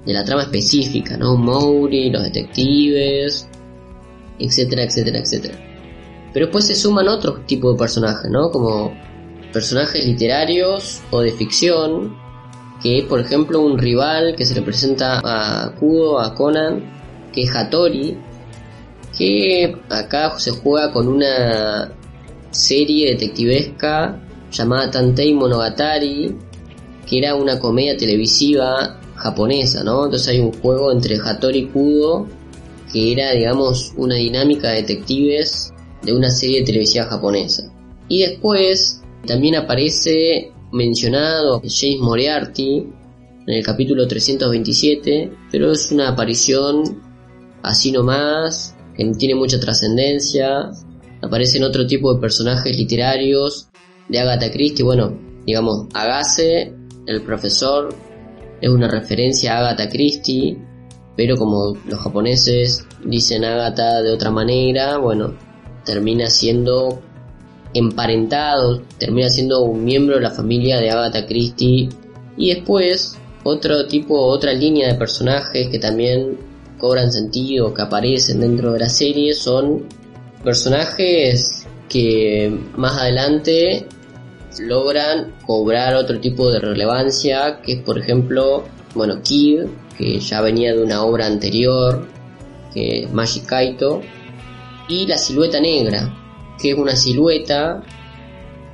[0.05, 1.36] de la trama específica, ¿no?
[1.36, 3.47] Mowry, los detectives,
[4.39, 5.70] etcétera, etcétera, etcétera.
[6.34, 8.51] Pero después se suman otros tipos de personajes, ¿no?
[8.51, 8.93] Como
[9.51, 12.15] personajes literarios o de ficción,
[12.82, 16.84] que por ejemplo un rival que se le presenta a Kudo, a Conan,
[17.34, 18.17] que es Hattori,
[19.17, 21.91] que acá se juega con una
[22.49, 24.19] serie detectivesca
[24.51, 26.36] llamada Tantei Monogatari,
[27.07, 30.05] que era una comedia televisiva japonesa, ¿no?
[30.05, 32.27] Entonces hay un juego entre Hattori y Kudo,
[32.91, 35.73] que era, digamos, una dinámica de detectives
[36.04, 37.72] de una serie televisiva japonesa.
[38.08, 42.88] Y después también aparece mencionado James Moriarty
[43.47, 47.02] en el capítulo 327, pero es una aparición
[47.64, 50.72] así nomás, que no tiene mucha trascendencia.
[51.22, 53.68] Aparecen otro tipo de personajes literarios
[54.10, 54.84] de Agatha Christie.
[54.84, 56.74] Bueno, digamos, Agase,
[57.06, 57.93] el profesor,
[58.60, 60.58] es una referencia a Agatha Christie,
[61.16, 65.34] pero como los japoneses dicen Agatha de otra manera, bueno,
[65.86, 67.01] termina siendo
[67.73, 71.89] emparentado, termina siendo un miembro de la familia de Agatha Christie.
[72.38, 76.38] Y después, otro tipo, otra línea de personajes que también
[76.77, 79.86] cobran sentido, que aparecen dentro de la serie, son
[80.43, 83.86] personajes que más adelante
[84.59, 88.63] logran cobrar otro tipo de relevancia, que es por ejemplo,
[88.95, 89.65] bueno, Kid,
[89.97, 92.07] que ya venía de una obra anterior,
[92.73, 94.01] que Magic Kaito,
[94.91, 96.13] y la silueta negra,
[96.59, 97.81] que es una silueta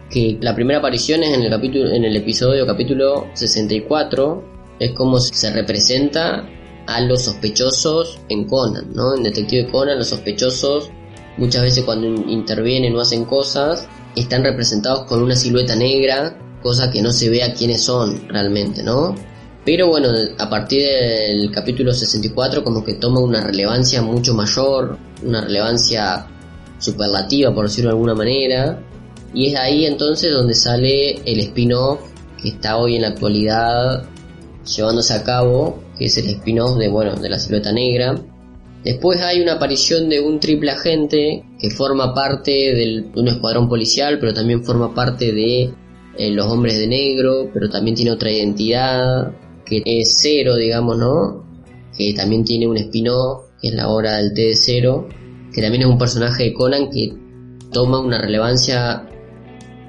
[0.09, 4.43] que la primera aparición es en el capítulo en el episodio capítulo 64
[4.79, 6.47] es como se representa
[6.87, 9.15] a los sospechosos en Conan, ¿no?
[9.15, 10.89] En Detective Conan los sospechosos
[11.37, 17.01] muchas veces cuando intervienen o hacen cosas están representados con una silueta negra, cosa que
[17.01, 19.13] no se ve a quiénes son realmente, ¿no?
[19.67, 20.07] Pero bueno,
[20.37, 26.25] a partir del capítulo 64 como que toma una relevancia mucho mayor, una relevancia
[26.79, 28.81] superlativa por decirlo de alguna manera,
[29.33, 31.99] y es ahí entonces donde sale el spin-off
[32.41, 34.05] que está hoy en la actualidad
[34.73, 38.15] llevándose a cabo, que es el spin-off de, bueno, de la silueta negra.
[38.85, 44.17] Después hay una aparición de un triple agente que forma parte de un escuadrón policial,
[44.17, 45.73] pero también forma parte de
[46.17, 49.33] eh, los hombres de negro, pero también tiene otra identidad,
[49.67, 51.45] que es cero, digamos, ¿no?
[51.97, 55.07] Que también tiene un spin-off que es la hora del T de cero,
[55.53, 57.13] que también es un personaje de Conan que
[57.71, 59.07] toma una relevancia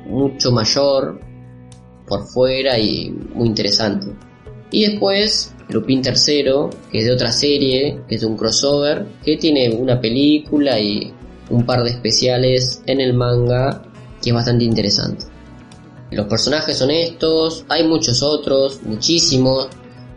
[0.07, 1.21] mucho mayor
[2.07, 4.07] por fuera y muy interesante.
[4.71, 6.45] Y después Lupin III,
[6.91, 11.13] que es de otra serie, que es un crossover, que tiene una película y
[11.51, 13.83] un par de especiales en el manga,
[14.23, 15.27] que es bastante interesante.
[16.11, 19.69] Los personajes son estos, hay muchos otros, muchísimos.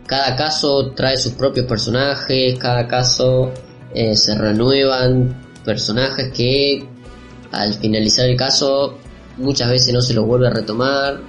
[0.06, 3.52] Cada caso trae sus propios personajes, cada caso
[3.94, 6.86] eh, se renuevan personajes que
[7.50, 8.98] al finalizar el caso
[9.36, 11.20] muchas veces no se los vuelve a retomar.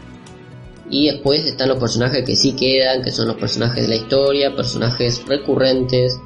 [0.90, 4.56] Y después están los personajes que sí quedan, que son los personajes de la historia,
[4.56, 6.20] personajes recurrentes.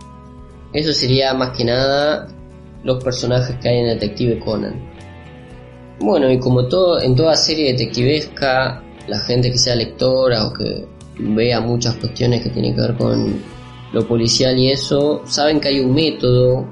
[0.73, 2.27] Eso sería más que nada
[2.83, 4.96] los personajes que hay en Detective Conan.
[5.99, 10.85] Bueno, y como todo en toda serie detectivesca, la gente que sea lectora o que
[11.19, 13.41] vea muchas cuestiones que tienen que ver con
[13.93, 16.67] lo policial y eso, saben que hay un método,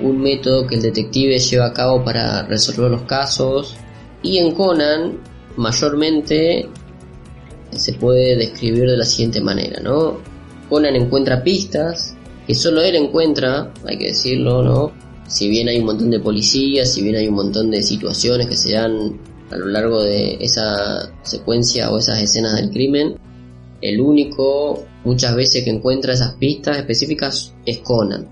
[0.00, 3.76] un método que el detective lleva a cabo para resolver los casos.
[4.22, 5.18] Y en Conan,
[5.56, 6.68] mayormente,
[7.72, 10.18] se puede describir de la siguiente manera, ¿no?
[10.68, 12.16] Conan encuentra pistas,
[12.46, 14.92] que solo él encuentra, hay que decirlo, ¿no?
[15.32, 18.56] Si bien hay un montón de policías, si bien hay un montón de situaciones que
[18.56, 19.18] se dan
[19.50, 23.16] a lo largo de esa secuencia o esas escenas del crimen,
[23.80, 28.28] el único muchas veces que encuentra esas pistas específicas es Conan.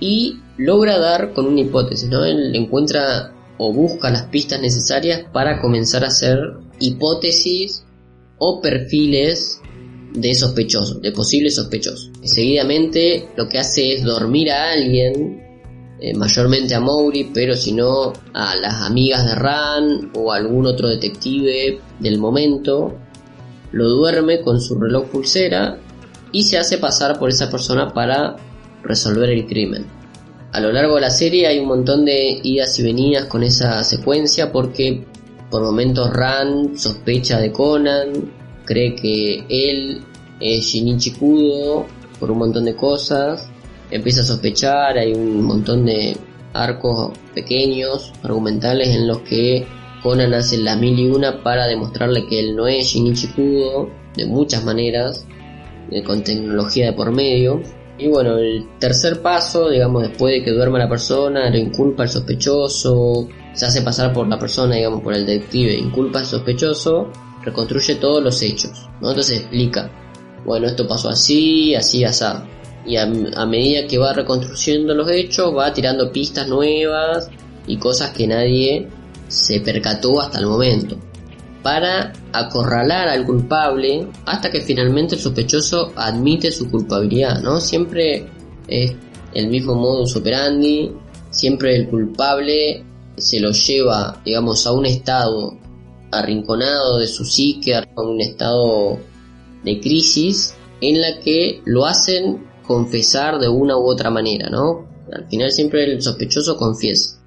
[0.00, 2.26] Y logra dar con una hipótesis, ¿no?
[2.26, 6.38] Él encuentra o busca las pistas necesarias para comenzar a hacer
[6.78, 7.84] hipótesis
[8.38, 9.62] o perfiles
[10.12, 12.10] de sospechosos, de posibles sospechosos.
[12.22, 15.49] seguidamente lo que hace es dormir a alguien
[16.02, 20.88] eh, mayormente a Mowry, pero si no a las amigas de Ran o algún otro
[20.88, 22.94] detective del momento,
[23.72, 25.78] lo duerme con su reloj pulsera
[26.32, 28.36] y se hace pasar por esa persona para
[28.82, 29.84] resolver el crimen.
[30.52, 33.84] A lo largo de la serie hay un montón de idas y venidas con esa
[33.84, 35.04] secuencia porque
[35.50, 38.32] por momentos Ran sospecha de Conan,
[38.64, 40.00] cree que él
[40.40, 41.84] es Shinichi Kudo
[42.18, 43.50] por un montón de cosas
[43.90, 46.16] empieza a sospechar, hay un montón de
[46.52, 49.66] arcos pequeños, argumentales en los que
[50.02, 54.26] Conan hace la mil y una para demostrarle que él no es Shinichi Kudo, de
[54.26, 55.26] muchas maneras,
[56.06, 57.60] con tecnología de por medio.
[57.98, 62.08] Y bueno, el tercer paso, digamos, después de que duerma la persona, lo inculpa al
[62.08, 67.10] sospechoso, se hace pasar por la persona, digamos, por el detective, inculpa al sospechoso,
[67.44, 69.10] reconstruye todos los hechos, ¿no?
[69.10, 69.90] Entonces explica,
[70.46, 72.24] bueno, esto pasó así, así, así
[72.86, 77.28] y a, medida que va reconstruyendo los hechos va tirando pistas nuevas
[77.66, 78.88] y cosas que nadie
[79.28, 80.98] se percató hasta el momento
[81.62, 87.60] para acorralar al culpable hasta que finalmente el sospechoso admite su culpabilidad, ¿no?
[87.60, 88.26] Siempre
[88.66, 88.94] es
[89.34, 90.90] el mismo modus operandi,
[91.30, 92.82] siempre el culpable
[93.16, 95.58] se lo lleva, digamos, a un estado
[96.10, 98.98] arrinconado de su psique, a un estado
[99.62, 104.86] de crisis en la que lo hacen confesar de una u otra manera, ¿no?
[105.12, 107.20] Al final siempre el sospechoso confiesa.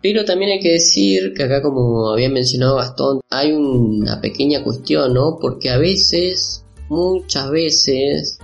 [0.00, 5.12] Pero también hay que decir que acá, como había mencionado Gastón, hay una pequeña cuestión,
[5.12, 5.36] ¿no?
[5.38, 8.38] Porque a veces, muchas veces,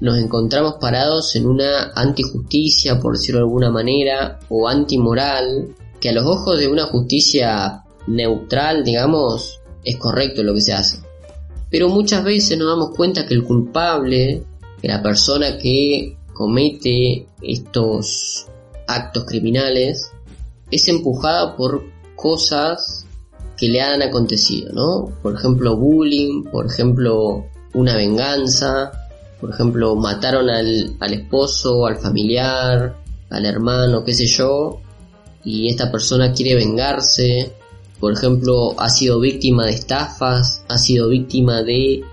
[0.00, 6.12] nos encontramos parados en una antijusticia, por decirlo de alguna manera, o antimoral, que a
[6.12, 11.00] los ojos de una justicia neutral, digamos, es correcto lo que se hace.
[11.70, 14.42] Pero muchas veces nos damos cuenta que el culpable
[14.86, 18.46] la persona que comete estos
[18.86, 20.10] actos criminales
[20.70, 21.84] es empujada por
[22.14, 23.04] cosas
[23.56, 25.12] que le han acontecido, ¿no?
[25.22, 28.92] Por ejemplo, bullying, por ejemplo, una venganza,
[29.40, 32.96] por ejemplo, mataron al, al esposo, al familiar,
[33.30, 34.80] al hermano, qué sé yo,
[35.44, 37.52] y esta persona quiere vengarse,
[37.98, 42.04] por ejemplo, ha sido víctima de estafas, ha sido víctima de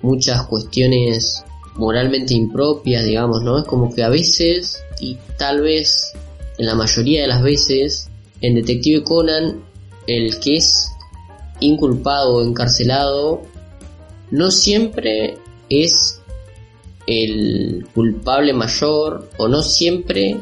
[0.00, 1.44] muchas cuestiones
[1.76, 3.58] moralmente impropia, digamos, ¿no?
[3.58, 6.12] Es como que a veces, y tal vez
[6.58, 8.08] en la mayoría de las veces,
[8.40, 9.62] en Detective Conan,
[10.06, 10.90] el que es
[11.60, 13.42] inculpado o encarcelado
[14.30, 16.20] no siempre es
[17.06, 20.40] el culpable mayor o no siempre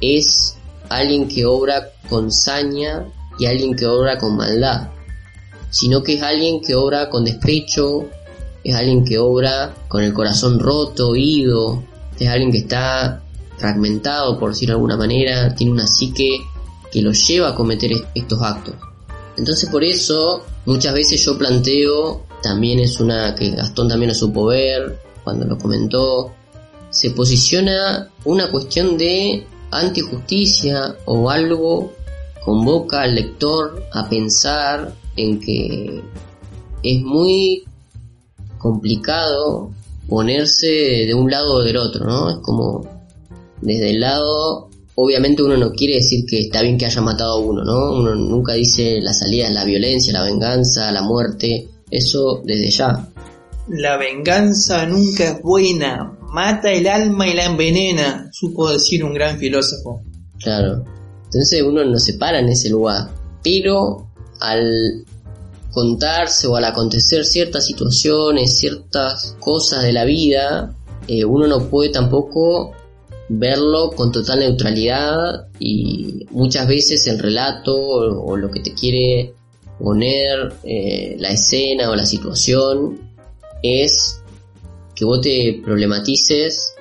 [0.00, 0.56] es
[0.88, 3.06] alguien que obra con saña
[3.38, 4.88] y alguien que obra con maldad,
[5.70, 8.08] sino que es alguien que obra con despecho,
[8.64, 11.82] es alguien que obra con el corazón roto, oído,
[12.18, 13.22] es alguien que está
[13.58, 16.40] fragmentado, por decirlo de alguna manera, tiene una psique
[16.90, 18.74] que lo lleva a cometer estos actos.
[19.36, 24.46] Entonces por eso muchas veces yo planteo, también es una que Gastón también lo supo
[24.46, 26.32] ver cuando lo comentó,
[26.90, 31.92] se posiciona una cuestión de antijusticia o algo
[32.44, 36.02] convoca al lector a pensar en que
[36.82, 37.64] es muy
[38.62, 39.70] complicado
[40.08, 40.66] ponerse
[41.06, 42.30] de un lado o del otro, ¿no?
[42.30, 42.86] Es como
[43.60, 47.38] desde el lado, obviamente uno no quiere decir que está bien que haya matado a
[47.38, 47.92] uno, ¿no?
[47.92, 53.08] Uno nunca dice la salida es la violencia, la venganza, la muerte, eso desde ya.
[53.68, 59.38] La venganza nunca es buena, mata el alma y la envenena, supo decir un gran
[59.38, 60.02] filósofo.
[60.42, 60.84] Claro.
[61.26, 63.08] Entonces uno no se para en ese lugar.
[63.42, 64.08] Pero
[64.40, 65.04] al
[65.72, 70.74] contarse o al acontecer ciertas situaciones, ciertas cosas de la vida,
[71.08, 72.72] eh, uno no puede tampoco
[73.28, 79.34] verlo con total neutralidad y muchas veces el relato o, lo que te quiere
[79.78, 83.00] poner eh, la escena o la situación
[83.62, 84.20] es
[84.94, 86.74] que vos te problematices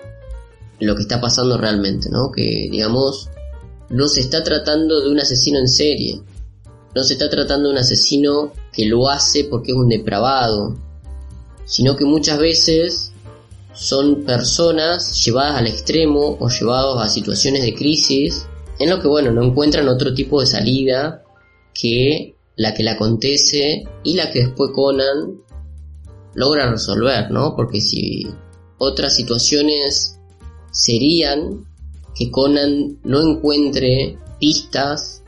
[0.79, 2.31] lo que está pasando realmente, ¿no?
[2.31, 3.29] Que digamos
[3.89, 6.21] no se está tratando de un asesino en serie,
[6.95, 10.77] no se está tratando de un asesino que lo hace porque es un depravado,
[11.65, 13.11] sino que muchas veces
[13.73, 18.45] son personas llevadas al extremo o llevadas a situaciones de crisis
[18.79, 21.23] en lo que bueno no encuentran otro tipo de salida
[21.73, 25.41] que la que le acontece y la que después Conan
[26.33, 27.55] logra resolver, ¿no?
[27.55, 28.27] Porque si
[28.77, 30.19] otras situaciones
[30.71, 31.65] serían
[32.15, 35.23] que Conan no encuentre pistas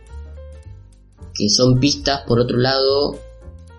[1.34, 3.20] que son pistas por otro lado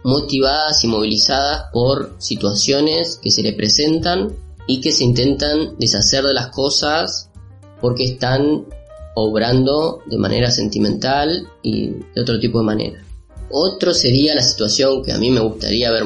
[0.05, 4.36] motivadas y movilizadas por situaciones que se le presentan
[4.66, 7.30] y que se intentan deshacer de las cosas
[7.80, 8.66] porque están
[9.14, 13.05] obrando de manera sentimental y de otro tipo de manera.
[13.50, 16.05] Otro sería la situación que a mí me gustaría ver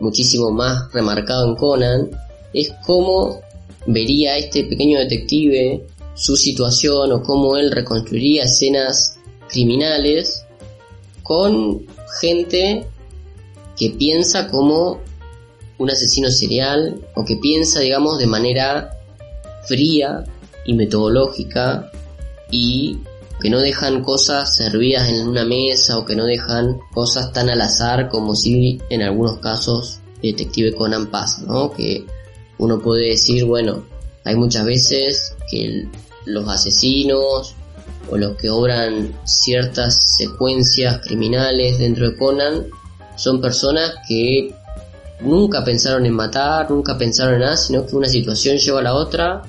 [0.00, 2.10] muchísimo más remarcado en Conan,
[2.52, 3.40] es cómo
[3.86, 9.18] vería este pequeño detective su situación o cómo él reconstruiría escenas
[9.48, 10.44] criminales
[11.22, 11.86] con
[12.20, 12.86] gente
[13.76, 15.00] que piensa como
[15.78, 18.90] un asesino serial o que piensa, digamos, de manera
[19.66, 20.24] fría
[20.64, 21.90] y metodológica
[22.50, 22.98] y
[23.40, 27.60] que no dejan cosas servidas en una mesa o que no dejan cosas tan al
[27.60, 31.70] azar como si en algunos casos Detective Conan pasa, ¿no?
[31.70, 32.06] Que
[32.58, 33.84] uno puede decir, bueno,
[34.24, 35.86] hay muchas veces que
[36.24, 37.54] los asesinos
[38.10, 42.66] o los que obran ciertas secuencias criminales dentro de Conan
[43.16, 44.54] son personas que
[45.20, 48.94] nunca pensaron en matar, nunca pensaron en nada, sino que una situación lleva a la
[48.94, 49.42] otra,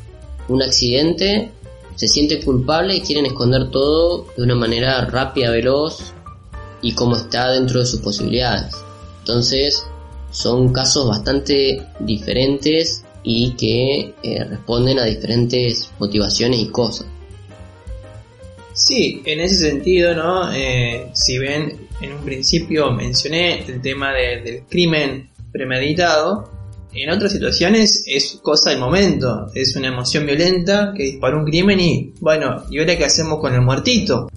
[0.47, 1.51] un accidente,
[1.95, 6.13] se siente culpable y quieren esconder todo de una manera rápida, veloz
[6.82, 8.74] y como está dentro de sus posibilidades.
[9.20, 9.84] Entonces,
[10.32, 17.07] son casos bastante diferentes y que eh, responden a diferentes motivaciones y cosas.
[18.78, 20.53] Sí, en ese sentido, ¿no?
[20.53, 26.51] Eh, si ven, en un principio mencioné el tema del crimen premeditado,
[26.93, 31.80] en otras situaciones es cosa del momento, es una emoción violenta que disparó un crimen
[31.80, 34.30] y, bueno, ¿y ahora qué hacemos con el muertito?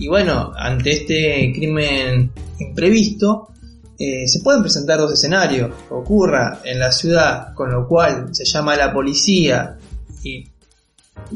[0.00, 3.50] Y bueno, ante este crimen imprevisto,
[3.98, 5.70] eh, se pueden presentar dos escenarios.
[5.90, 9.78] Ocurra en la ciudad, con lo cual se llama a la policía
[10.24, 10.44] y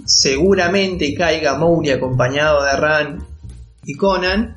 [0.04, 3.26] seguramente caiga Mowgli acompañado de Ran
[3.84, 4.56] y Conan.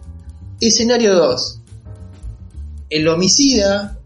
[0.60, 1.60] Escenario 2.
[2.90, 4.00] El homicida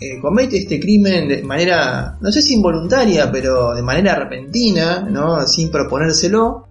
[0.00, 5.46] eh, comete este crimen de manera, no sé si involuntaria, pero de manera repentina, ¿no?
[5.46, 6.68] Sin proponérselo.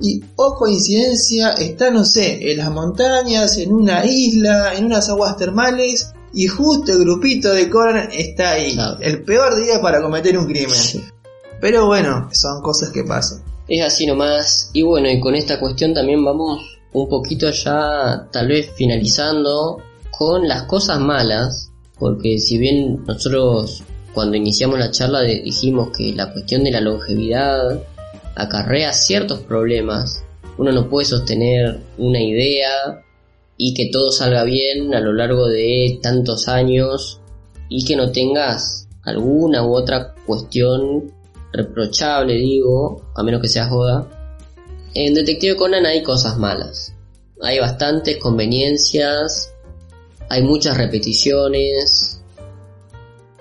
[0.00, 5.36] Y, oh coincidencia, está, no sé, en las montañas, en una isla, en unas aguas
[5.36, 8.78] termales, y justo el grupito de Conan está ahí.
[9.00, 10.78] El peor día para cometer un crimen.
[11.60, 13.42] Pero bueno, son cosas que pasan.
[13.68, 14.70] Es así nomás.
[14.72, 19.78] Y bueno, y con esta cuestión también vamos un poquito ya, tal vez finalizando,
[20.10, 21.70] con las cosas malas
[22.00, 23.84] porque si bien nosotros
[24.14, 27.84] cuando iniciamos la charla dijimos que la cuestión de la longevidad
[28.34, 30.24] acarrea ciertos problemas,
[30.56, 33.04] uno no puede sostener una idea
[33.58, 37.20] y que todo salga bien a lo largo de tantos años
[37.68, 41.12] y que no tengas alguna u otra cuestión
[41.52, 44.08] reprochable, digo, a menos que sea joda.
[44.94, 46.94] En Detective Conan hay cosas malas.
[47.42, 49.52] Hay bastantes conveniencias
[50.30, 52.20] hay muchas repeticiones.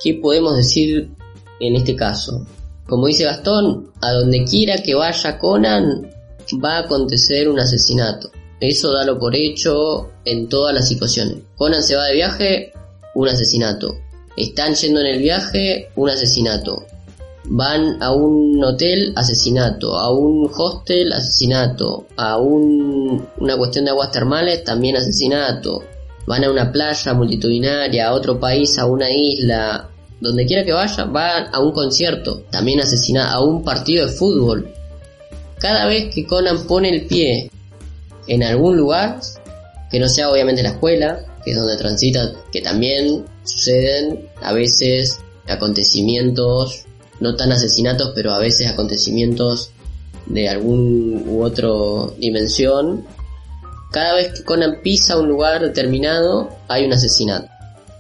[0.04, 1.12] ¿Qué podemos decir
[1.60, 2.46] en este caso?
[2.88, 6.10] Como dice Gastón, a donde quiera que vaya Conan
[6.64, 8.32] va a acontecer un asesinato.
[8.60, 11.38] Eso dalo por hecho en todas las situaciones.
[11.56, 12.74] Conan se va de viaje,
[13.14, 13.96] un asesinato.
[14.36, 16.86] Están yendo en el viaje, un asesinato.
[17.50, 24.12] Van a un hotel, asesinato, a un hostel, asesinato, a un, una cuestión de aguas
[24.12, 25.84] termales, también asesinato,
[26.28, 29.90] van a una playa multitudinaria, a otro país, a una isla,
[30.22, 34.72] donde quiera que vaya, van a un concierto, también asesinato, a un partido de fútbol.
[35.58, 37.50] Cada vez que Conan pone el pie
[38.28, 39.20] en algún lugar,
[39.90, 45.20] que no sea obviamente la escuela, que es donde transita, que también suceden a veces
[45.48, 46.86] acontecimientos,
[47.20, 49.72] no tan asesinatos, pero a veces acontecimientos
[50.26, 53.06] de algún u otro dimensión.
[53.92, 57.50] Cada vez que Conan pisa un lugar determinado, hay un asesinato.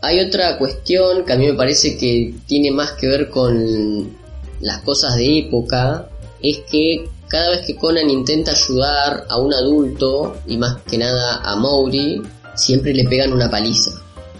[0.01, 4.17] Hay otra cuestión que a mí me parece que tiene más que ver con
[4.61, 6.09] las cosas de época,
[6.41, 11.41] es que cada vez que Conan intenta ayudar a un adulto, y más que nada
[11.43, 12.21] a Mowry,
[12.55, 13.91] siempre le pegan una paliza.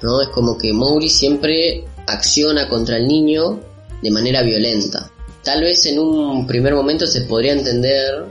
[0.02, 0.22] ¿no?
[0.22, 3.60] Es como que Mowry siempre acciona contra el niño
[4.02, 5.12] de manera violenta.
[5.44, 8.26] Tal vez en un primer momento se podría entender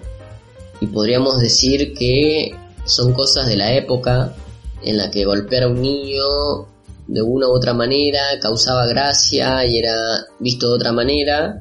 [0.81, 2.55] y podríamos decir que
[2.85, 4.35] son cosas de la época
[4.83, 6.23] en la que golpear a un niño
[7.07, 9.95] de una u otra manera causaba gracia y era
[10.39, 11.61] visto de otra manera.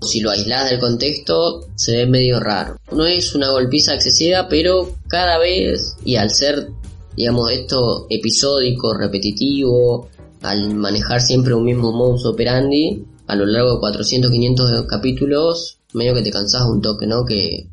[0.00, 2.76] Si lo aislás del contexto, se ve medio raro.
[2.90, 6.68] No es una golpiza excesiva, pero cada vez, y al ser,
[7.16, 10.08] digamos, esto episódico, repetitivo,
[10.42, 16.14] al manejar siempre un mismo modus operandi, a lo largo de 400, 500 capítulos, medio
[16.14, 17.24] que te cansas un toque, ¿no?
[17.24, 17.68] Que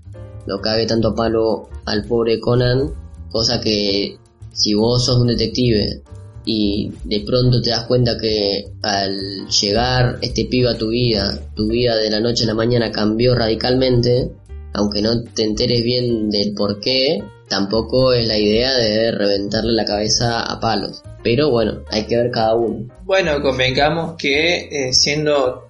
[0.46, 2.92] lo cague tanto a palo al pobre Conan,
[3.30, 4.18] cosa que
[4.52, 6.02] si vos sos un detective
[6.46, 11.68] y de pronto te das cuenta que al llegar este pibe a tu vida, tu
[11.68, 14.32] vida de la noche a la mañana cambió radicalmente,
[14.74, 19.86] aunque no te enteres bien del por qué, tampoco es la idea de reventarle la
[19.86, 21.02] cabeza a palos.
[21.24, 22.88] Pero bueno, hay que ver cada uno.
[23.04, 25.68] Bueno, convengamos que eh, siendo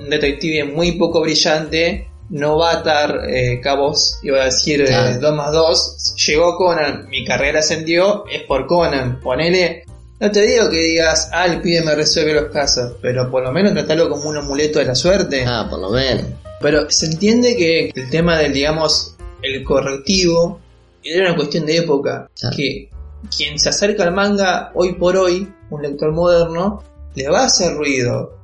[0.00, 4.88] un detective muy poco brillante, no va a atar eh, cabos, iba a decir 2
[4.88, 5.32] Claro.
[5.34, 9.84] más 2, llegó Conan, mi carrera ascendió, es por Conan, ponele,
[10.18, 13.50] no te digo que digas, ah, el pibe me resuelve los casos, pero por lo
[13.52, 15.44] menos tratarlo como un amuleto de la suerte.
[15.46, 16.24] Ah, por lo menos.
[16.60, 20.60] Pero se entiende que el tema del, digamos, el correctivo
[21.04, 22.30] era una cuestión de época.
[22.38, 22.56] Claro.
[22.56, 22.90] Que
[23.36, 26.82] quien se acerca al manga hoy por hoy, un lector moderno,
[27.14, 28.36] le va a hacer ruido.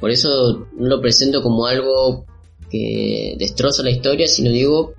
[0.00, 2.24] Por eso no lo presento como algo
[2.70, 4.94] que destroza la historia, sino digo,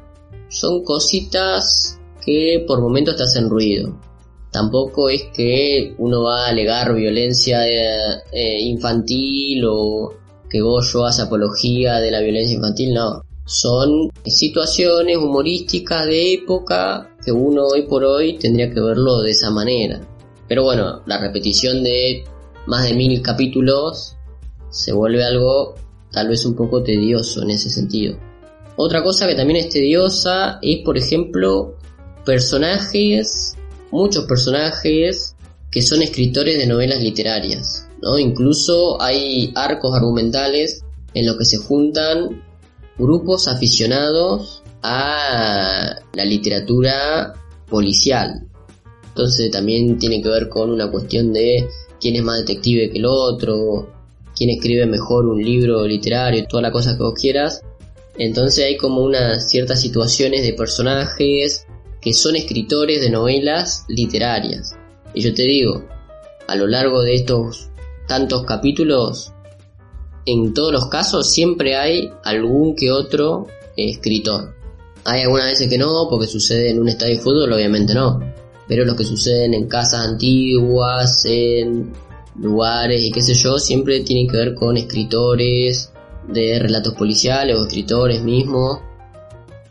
[0.49, 3.97] son cositas que por momentos te hacen ruido.
[4.51, 10.13] Tampoco es que uno va a alegar violencia eh, eh, infantil o
[10.49, 13.23] que Goyo hace apología de la violencia infantil, no.
[13.49, 19.49] Son situaciones humorísticas de época que uno hoy por hoy tendría que verlo de esa
[19.49, 19.99] manera.
[20.47, 22.25] Pero bueno, la repetición de
[22.67, 24.15] más de mil capítulos
[24.69, 25.73] se vuelve algo
[26.11, 28.19] tal vez un poco tedioso en ese sentido.
[28.75, 31.75] Otra cosa que también es tediosa es, por ejemplo,
[32.25, 33.55] personajes,
[33.89, 35.35] muchos personajes
[35.71, 38.19] que son escritores de novelas literarias, ¿no?
[38.19, 40.85] Incluso hay arcos argumentales
[41.15, 42.47] en los que se juntan
[42.99, 47.33] grupos aficionados a la literatura
[47.69, 48.43] policial.
[49.07, 51.67] Entonces también tiene que ver con una cuestión de
[51.99, 53.89] quién es más detective que el otro,
[54.35, 57.61] quién escribe mejor un libro literario, toda la cosa que vos quieras.
[58.17, 61.65] Entonces hay como unas ciertas situaciones de personajes
[62.01, 64.75] que son escritores de novelas literarias.
[65.13, 65.85] Y yo te digo,
[66.47, 67.69] a lo largo de estos
[68.07, 69.33] tantos capítulos,
[70.31, 74.55] en todos los casos siempre hay algún que otro escritor.
[75.05, 78.19] Hay algunas veces que no, porque sucede en un estadio de fútbol, obviamente no.
[78.67, 81.91] Pero los que suceden en casas antiguas, en
[82.35, 85.91] lugares y qué sé yo, siempre tienen que ver con escritores
[86.27, 88.79] de relatos policiales o escritores mismos.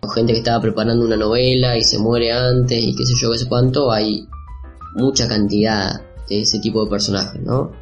[0.00, 3.30] O gente que estaba preparando una novela y se muere antes y qué sé yo,
[3.32, 3.90] qué sé cuánto.
[3.90, 4.26] Hay
[4.94, 7.72] mucha cantidad de ese tipo de personajes, ¿no?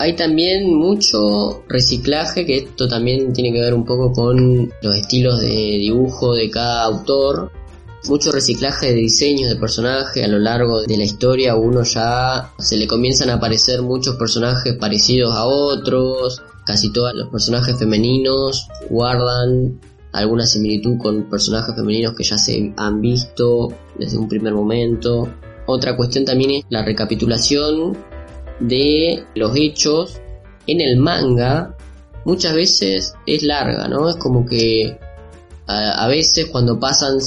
[0.00, 5.42] Hay también mucho reciclaje, que esto también tiene que ver un poco con los estilos
[5.42, 7.52] de dibujo de cada autor.
[8.08, 11.54] Mucho reciclaje de diseños de personajes a lo largo de la historia.
[11.54, 16.40] Uno ya se le comienzan a aparecer muchos personajes parecidos a otros.
[16.64, 19.78] Casi todos los personajes femeninos guardan
[20.12, 23.68] alguna similitud con personajes femeninos que ya se han visto
[23.98, 25.28] desde un primer momento.
[25.66, 27.98] Otra cuestión también es la recapitulación
[28.60, 30.20] de los hechos
[30.66, 31.76] en el manga
[32.24, 34.08] muchas veces es larga, ¿no?
[34.08, 34.98] Es como que
[35.66, 37.18] a, veces cuando pasan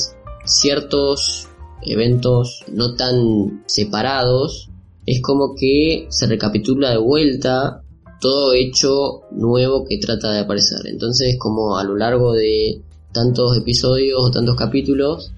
[0.45, 1.47] ciertos
[1.81, 4.69] eventos no tan separados,
[5.05, 7.81] es como que se recapitula de vuelta
[8.19, 10.79] todo hecho nuevo que trata de aparecer.
[10.85, 12.81] Entonces, como a lo largo de
[13.11, 15.31] tantos episodios o tantos capítulos,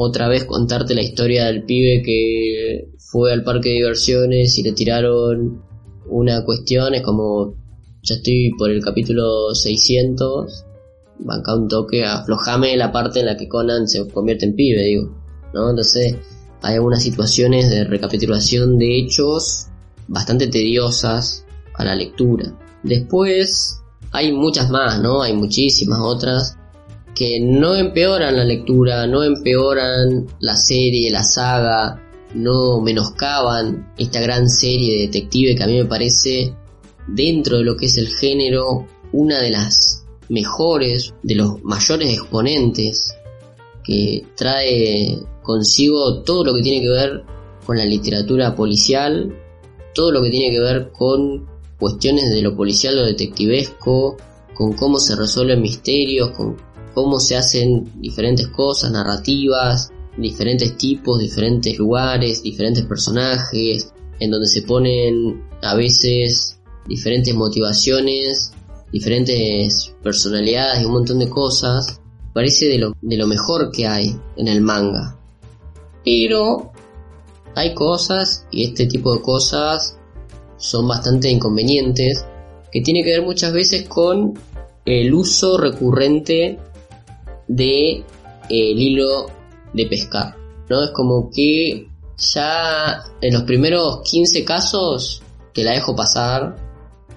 [0.00, 4.70] otra vez contarte la historia del pibe que fue al parque de diversiones y le
[4.70, 5.60] tiraron
[6.08, 7.56] una cuestión, es como,
[8.04, 10.64] ya estoy por el capítulo 600,
[11.18, 15.18] banca un toque, aflojame la parte en la que Conan se convierte en pibe, digo,
[15.52, 15.70] ¿no?
[15.70, 16.14] Entonces,
[16.62, 19.66] hay algunas situaciones de recapitulación de hechos
[20.06, 21.44] bastante tediosas
[21.74, 22.56] a la lectura.
[22.84, 23.80] Después
[24.12, 25.22] hay muchas más, ¿no?
[25.22, 26.56] Hay muchísimas otras
[27.18, 32.00] que no empeoran la lectura, no empeoran la serie, la saga,
[32.32, 36.54] no menoscaban esta gran serie de detective que a mí me parece
[37.08, 43.16] dentro de lo que es el género una de las mejores, de los mayores exponentes
[43.82, 47.24] que trae consigo todo lo que tiene que ver
[47.66, 49.34] con la literatura policial,
[49.92, 51.48] todo lo que tiene que ver con
[51.80, 54.16] cuestiones de lo policial o detectivesco,
[54.54, 56.67] con cómo se resuelven misterios, con
[56.98, 64.62] cómo se hacen diferentes cosas, narrativas, diferentes tipos, diferentes lugares, diferentes personajes, en donde se
[64.62, 66.58] ponen a veces
[66.88, 68.50] diferentes motivaciones,
[68.90, 72.00] diferentes personalidades y un montón de cosas,
[72.34, 75.16] parece de lo, de lo mejor que hay en el manga.
[76.04, 76.72] Pero
[77.54, 79.96] hay cosas, y este tipo de cosas
[80.56, 82.24] son bastante inconvenientes,
[82.72, 84.36] que tiene que ver muchas veces con
[84.84, 86.58] el uso recurrente
[87.48, 88.04] de
[88.48, 89.26] el hilo
[89.72, 90.36] de pescar.
[90.68, 90.84] ¿no?
[90.84, 95.22] Es como que ya en los primeros 15 casos
[95.52, 96.56] que la dejo pasar,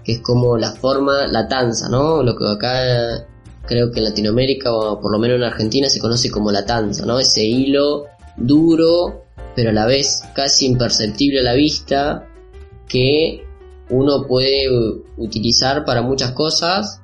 [0.03, 2.23] que es como la forma, la tanza, ¿no?
[2.23, 3.27] Lo que acá
[3.65, 7.05] creo que en Latinoamérica o por lo menos en Argentina se conoce como la tanza,
[7.05, 7.19] ¿no?
[7.19, 8.05] Ese hilo
[8.37, 9.25] duro,
[9.55, 12.27] pero a la vez casi imperceptible a la vista,
[12.87, 13.45] que
[13.89, 14.67] uno puede
[15.17, 17.00] utilizar para muchas cosas.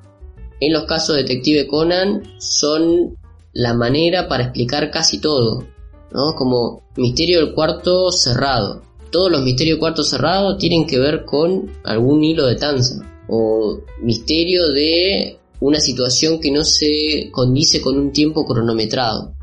[0.60, 3.18] En los casos de Detective Conan son
[3.54, 5.64] la manera para explicar casi todo,
[6.12, 6.36] ¿no?
[6.36, 8.82] Como misterio del cuarto cerrado.
[9.12, 13.80] Todos los misterios del cuarto cerrado tienen que ver con algún hilo de tanza o
[14.02, 19.34] misterio de una situación que no se condice con un tiempo cronometrado.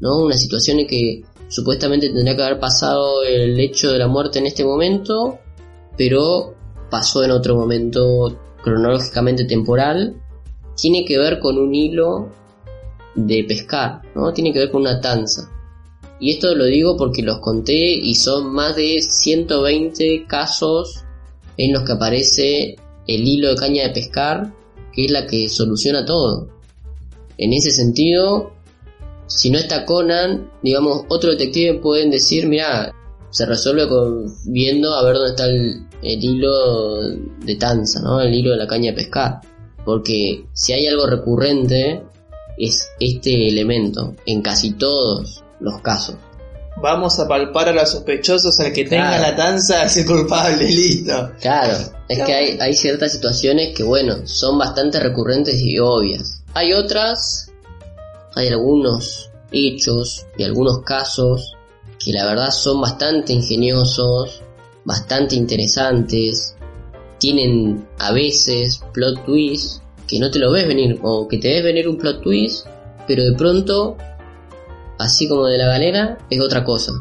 [0.00, 0.18] ¿no?
[0.18, 4.46] Una situación en que supuestamente tendría que haber pasado el hecho de la muerte en
[4.46, 5.38] este momento,
[5.96, 6.54] pero
[6.90, 10.16] pasó en otro momento cronológicamente temporal.
[10.76, 12.30] Tiene que ver con un hilo
[13.14, 14.32] de pescar, ¿no?
[14.32, 15.50] Tiene que ver con una tanza.
[16.20, 21.04] Y esto lo digo porque los conté y son más de 120 casos
[21.56, 22.76] en los que aparece
[23.06, 24.52] el hilo de caña de pescar,
[24.92, 26.48] que es la que soluciona todo.
[27.38, 28.52] En ese sentido,
[29.26, 32.92] si no está Conan, digamos, otro detective pueden decir, mira,
[33.30, 33.86] se resuelve
[34.46, 37.00] viendo a ver dónde está el, hilo
[37.44, 38.20] de tanza, ¿no?
[38.20, 39.40] El hilo de la caña de pescar.
[39.86, 42.02] Porque si hay algo recurrente,
[42.58, 46.16] es este elemento en casi todos los casos.
[46.82, 51.30] Vamos a palpar a los sospechosos, al que tenga la tanza es el culpable, listo.
[51.40, 56.42] Claro, es que hay, hay ciertas situaciones que, bueno, son bastante recurrentes y obvias.
[56.52, 57.50] Hay otras
[58.36, 61.56] hay algunos hechos y algunos casos
[62.04, 64.42] que la verdad son bastante ingeniosos,
[64.84, 66.55] bastante interesantes,
[67.18, 71.64] tienen a veces plot twists que no te lo ves venir, o que te ves
[71.64, 72.66] venir un plot twist,
[73.06, 73.96] pero de pronto,
[74.98, 76.92] así como de la galera, es otra cosa,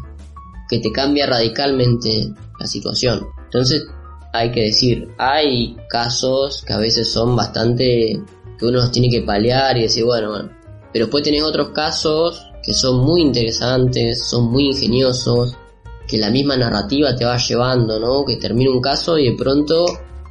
[0.70, 3.28] que te cambia radicalmente la situación.
[3.46, 3.86] Entonces,
[4.34, 8.22] hay que decir, hay casos que a veces son bastante
[8.58, 10.50] que uno los tiene que paliar y decir, bueno, bueno,
[10.92, 15.56] pero después tenés otros casos que son muy interesantes, son muy ingeniosos,
[16.08, 18.26] que la misma narrativa te va llevando, ¿no?
[18.26, 19.86] Que termina un caso y de pronto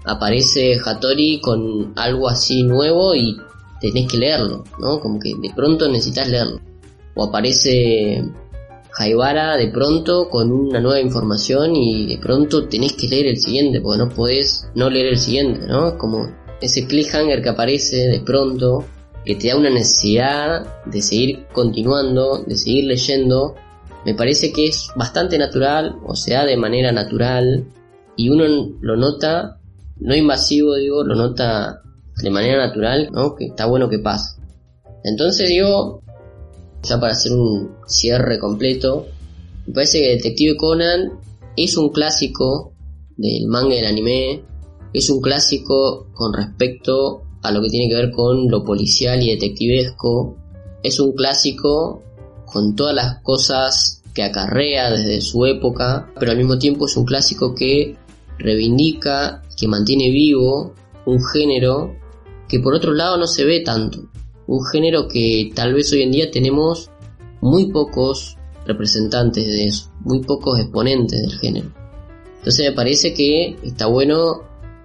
[0.04, 3.36] aparece Hattori con algo así nuevo y
[3.80, 5.00] tenés que leerlo, ¿no?
[5.00, 6.60] Como que de pronto necesitas leerlo.
[7.14, 8.22] O aparece
[8.90, 13.80] Jaibara de pronto con una nueva información y de pronto tenés que leer el siguiente,
[13.80, 15.98] porque no podés no leer el siguiente, ¿no?
[15.98, 18.84] Como ese cliffhanger que aparece de pronto
[19.24, 23.54] que te da una necesidad de seguir continuando, de seguir leyendo,
[24.04, 27.64] me parece que es bastante natural, o sea, de manera natural,
[28.16, 28.44] y uno
[28.80, 29.60] lo nota,
[29.96, 31.82] no invasivo, digo, lo nota
[32.22, 33.10] de manera natural.
[33.38, 34.40] Que está bueno que pase.
[35.04, 36.02] Entonces digo,
[36.82, 39.06] ya para hacer un cierre completo,
[39.66, 41.12] me parece que Detective Conan
[41.56, 42.72] es un clásico
[43.16, 44.44] del manga y del anime,
[44.92, 49.30] es un clásico con respecto a lo que tiene que ver con lo policial y
[49.30, 50.36] detectivesco.
[50.82, 52.02] Es un clásico
[52.46, 57.04] con todas las cosas que acarrea desde su época, pero al mismo tiempo es un
[57.04, 57.96] clásico que
[58.38, 60.74] reivindica, que mantiene vivo
[61.06, 61.96] un género
[62.48, 64.08] que por otro lado no se ve tanto.
[64.46, 66.90] Un género que tal vez hoy en día tenemos
[67.40, 68.36] muy pocos
[68.66, 71.72] representantes de eso, muy pocos exponentes del género.
[72.38, 74.42] Entonces me parece que está bueno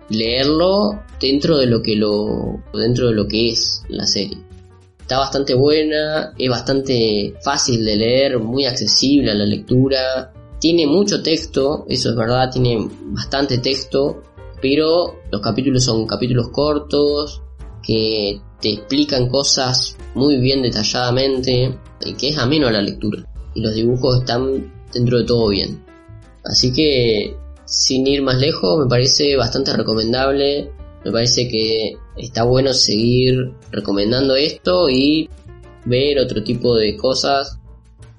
[0.10, 4.38] leerlo dentro de lo que lo dentro de lo que es la serie.
[5.02, 10.32] Está bastante buena, es bastante fácil de leer, muy accesible a la lectura.
[10.60, 14.24] Tiene mucho texto, eso es verdad, tiene bastante texto,
[14.62, 17.42] pero los capítulos son capítulos cortos
[17.82, 23.26] que te explican cosas muy bien detalladamente y que es ameno a la lectura.
[23.54, 25.82] Y los dibujos están dentro de todo bien.
[26.44, 27.36] Así que
[27.70, 30.72] sin ir más lejos, me parece bastante recomendable.
[31.06, 35.30] Me parece que está bueno seguir recomendando esto y
[35.86, 37.59] ver otro tipo de cosas.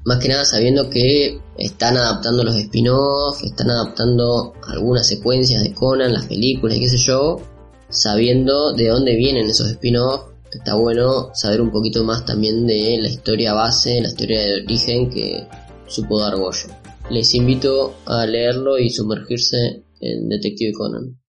[0.04, 6.12] Más que nada sabiendo que están adaptando los spin-offs, están adaptando algunas secuencias de Conan,
[6.12, 7.40] las películas y qué sé yo,
[7.88, 10.30] sabiendo de dónde vienen esos spin-offs.
[10.52, 15.10] Está bueno saber un poquito más también de la historia base, la historia de origen
[15.10, 15.46] que
[15.86, 16.68] supo dar Goyo
[17.10, 21.20] les invito a leerlo y sumergirse en Detective Conan.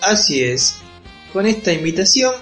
[0.00, 0.76] Así es,
[1.32, 2.34] con esta invitación.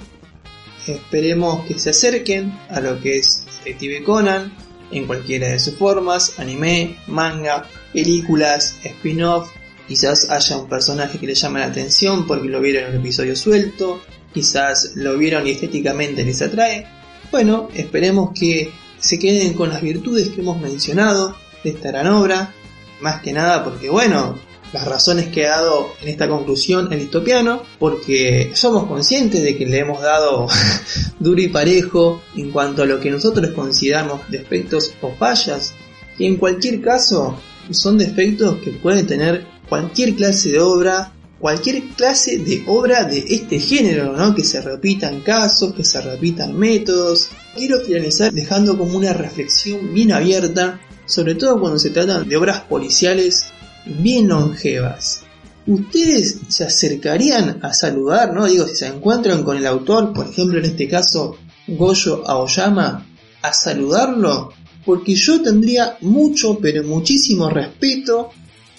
[0.86, 4.52] Esperemos que se acerquen a lo que es Detective Conan
[4.90, 9.50] en cualquiera de sus formas, anime, manga, películas, spin-off,
[9.86, 13.36] quizás haya un personaje que le llame la atención porque lo vieron en un episodio
[13.36, 14.00] suelto,
[14.32, 16.86] quizás lo vieron y estéticamente les atrae.
[17.30, 22.54] Bueno, esperemos que se queden con las virtudes que hemos mencionado de esta gran obra,
[23.00, 24.38] más que nada porque, bueno,
[24.72, 29.66] las razones que ha dado en esta conclusión el distopiano, porque somos conscientes de que
[29.66, 30.46] le hemos dado
[31.18, 35.74] duro y parejo en cuanto a lo que nosotros consideramos defectos o fallas,
[36.18, 37.38] y en cualquier caso
[37.70, 43.58] son defectos que puede tener cualquier clase de obra cualquier clase de obra de este
[43.60, 44.34] género, ¿no?
[44.34, 47.30] Que se repitan casos, que se repitan métodos.
[47.54, 52.62] Quiero finalizar dejando como una reflexión bien abierta, sobre todo cuando se tratan de obras
[52.62, 53.46] policiales
[53.88, 55.22] bien longevas.
[55.66, 58.46] ¿Ustedes se acercarían a saludar, no?
[58.46, 61.36] Digo, si se encuentran con el autor, por ejemplo en este caso
[61.66, 63.06] Goyo Aoyama,
[63.42, 64.52] a saludarlo,
[64.84, 68.30] porque yo tendría mucho, pero muchísimo respeto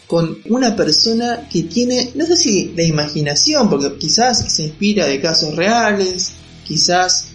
[0.07, 5.21] con una persona que tiene, no sé si la imaginación, porque quizás se inspira de
[5.21, 6.31] casos reales,
[6.65, 7.27] quizás,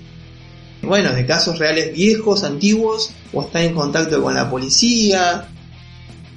[0.83, 5.49] bueno, de casos reales viejos, antiguos, o está en contacto con la policía,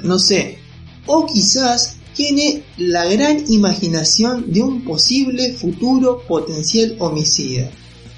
[0.04, 0.60] no sé,
[1.08, 7.70] o quizás tiene la gran imaginación de un posible futuro potencial homicida.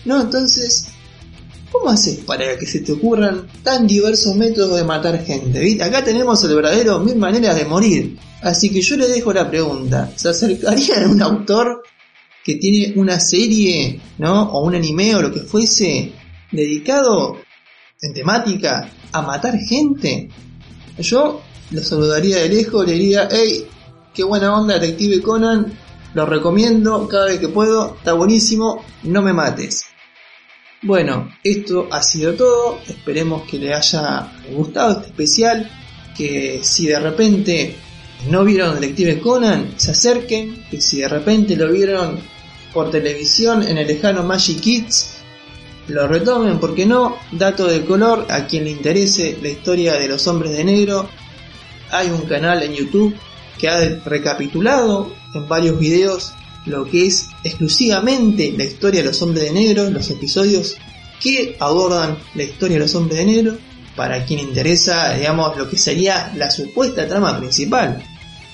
[0.05, 0.21] ¿No?
[0.21, 0.87] Entonces,
[1.71, 5.81] ¿Cómo haces para que se te ocurran tan diversos métodos de matar gente?
[5.83, 8.17] Acá tenemos el verdadero mil maneras de morir.
[8.41, 10.11] Así que yo le dejo la pregunta.
[10.15, 11.83] ¿Se acercaría a un autor
[12.43, 14.51] que tiene una serie, ¿no?
[14.51, 16.11] O un anime o lo que fuese
[16.51, 17.37] dedicado
[18.01, 20.29] en temática a matar gente?
[20.97, 21.41] Yo
[21.71, 23.67] lo saludaría de lejos, le diría, hey,
[24.13, 25.77] qué buena onda Detective Conan,
[26.13, 29.85] lo recomiendo cada vez que puedo, está buenísimo, no me mates.
[30.81, 32.79] Bueno, esto ha sido todo.
[32.87, 35.69] Esperemos que les haya gustado este especial.
[36.17, 37.75] Que si de repente
[38.29, 40.65] no vieron Detective Conan, se acerquen.
[40.71, 42.19] Que si de repente lo vieron
[42.73, 45.15] por televisión en el lejano Magic Kids,
[45.89, 47.17] lo retomen, porque no.
[47.33, 51.09] Dato de color, a quien le interese la historia de los hombres de negro,
[51.91, 53.15] hay un canal en YouTube
[53.57, 56.33] que ha recapitulado en varios videos
[56.65, 60.75] lo que es exclusivamente la historia de los hombres de negro, los episodios
[61.19, 63.57] que abordan la historia de los hombres de negro,
[63.95, 68.01] para quien interesa, digamos, lo que sería la supuesta trama principal.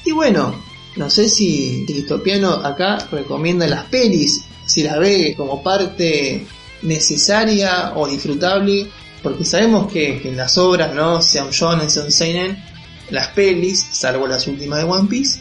[0.04, 0.56] Y bueno,
[0.96, 6.48] no sé si Cristopiano acá recomienda las pelis, si las ve como parte
[6.82, 8.88] necesaria o disfrutable,
[9.22, 11.22] porque sabemos que, en las obras, ¿no?
[11.22, 12.64] Sean shonen, sean seinen,
[13.10, 15.40] las pelis, salvo las últimas de One Piece,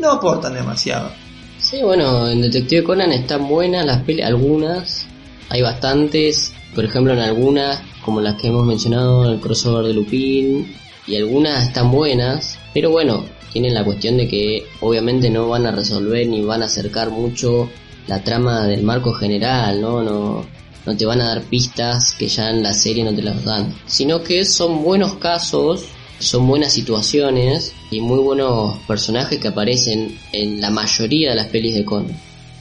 [0.00, 1.10] no aportan demasiado.
[1.58, 5.06] Sí, bueno, en Detective Conan están buenas las pelis, algunas,
[5.48, 10.74] hay bastantes, por ejemplo en algunas, como las que hemos mencionado, el crossover de Lupin,
[11.06, 15.72] y algunas están buenas, pero bueno, tienen la cuestión de que obviamente no van a
[15.72, 17.68] resolver ni van a acercar mucho
[18.06, 20.02] la trama del marco general, ¿no?
[20.02, 20.46] No,
[20.86, 23.74] no te van a dar pistas que ya en la serie no te las dan,
[23.86, 25.84] sino que son buenos casos
[26.20, 31.74] son buenas situaciones y muy buenos personajes que aparecen en la mayoría de las pelis
[31.74, 32.16] de Conan.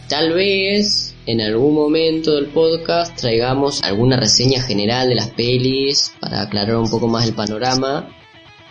[0.08, 6.42] Tal vez en algún momento del podcast traigamos alguna reseña general de las pelis para
[6.42, 8.10] aclarar un poco más el panorama.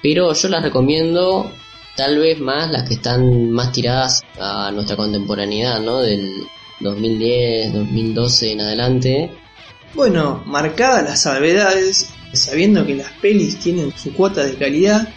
[0.03, 1.51] pero yo las recomiendo
[1.97, 5.99] tal vez más las que están más tiradas a nuestra contemporaneidad, ¿no?
[5.99, 6.47] Del
[6.81, 9.31] 2010, 2012 en adelante.
[9.95, 15.09] Bueno, marcadas las salvedades, sabiendo que las pelis tienen su cuota de calidad,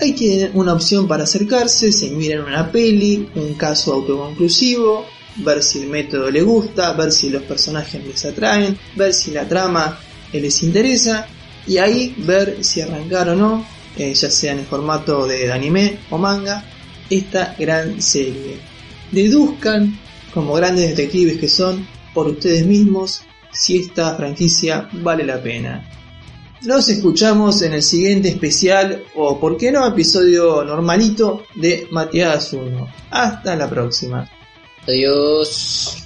[0.00, 5.06] hay que una opción para acercarse, se miran una peli, un caso autoconclusivo,
[5.36, 9.48] ver si el método le gusta, ver si los personajes les atraen, ver si la
[9.48, 9.98] trama
[10.32, 11.26] les interesa
[11.66, 13.66] y ahí ver si arrancar o no,
[13.96, 16.64] eh, ya sea en el formato de anime o manga,
[17.08, 18.58] esta gran serie.
[19.10, 19.98] Deduzcan,
[20.32, 23.22] como grandes detectives que son, por ustedes mismos,
[23.52, 25.88] si esta franquicia vale la pena.
[26.62, 32.88] Nos escuchamos en el siguiente especial o, por qué no, episodio normalito de Matías 1.
[33.10, 34.28] Hasta la próxima.
[34.86, 36.05] Adiós.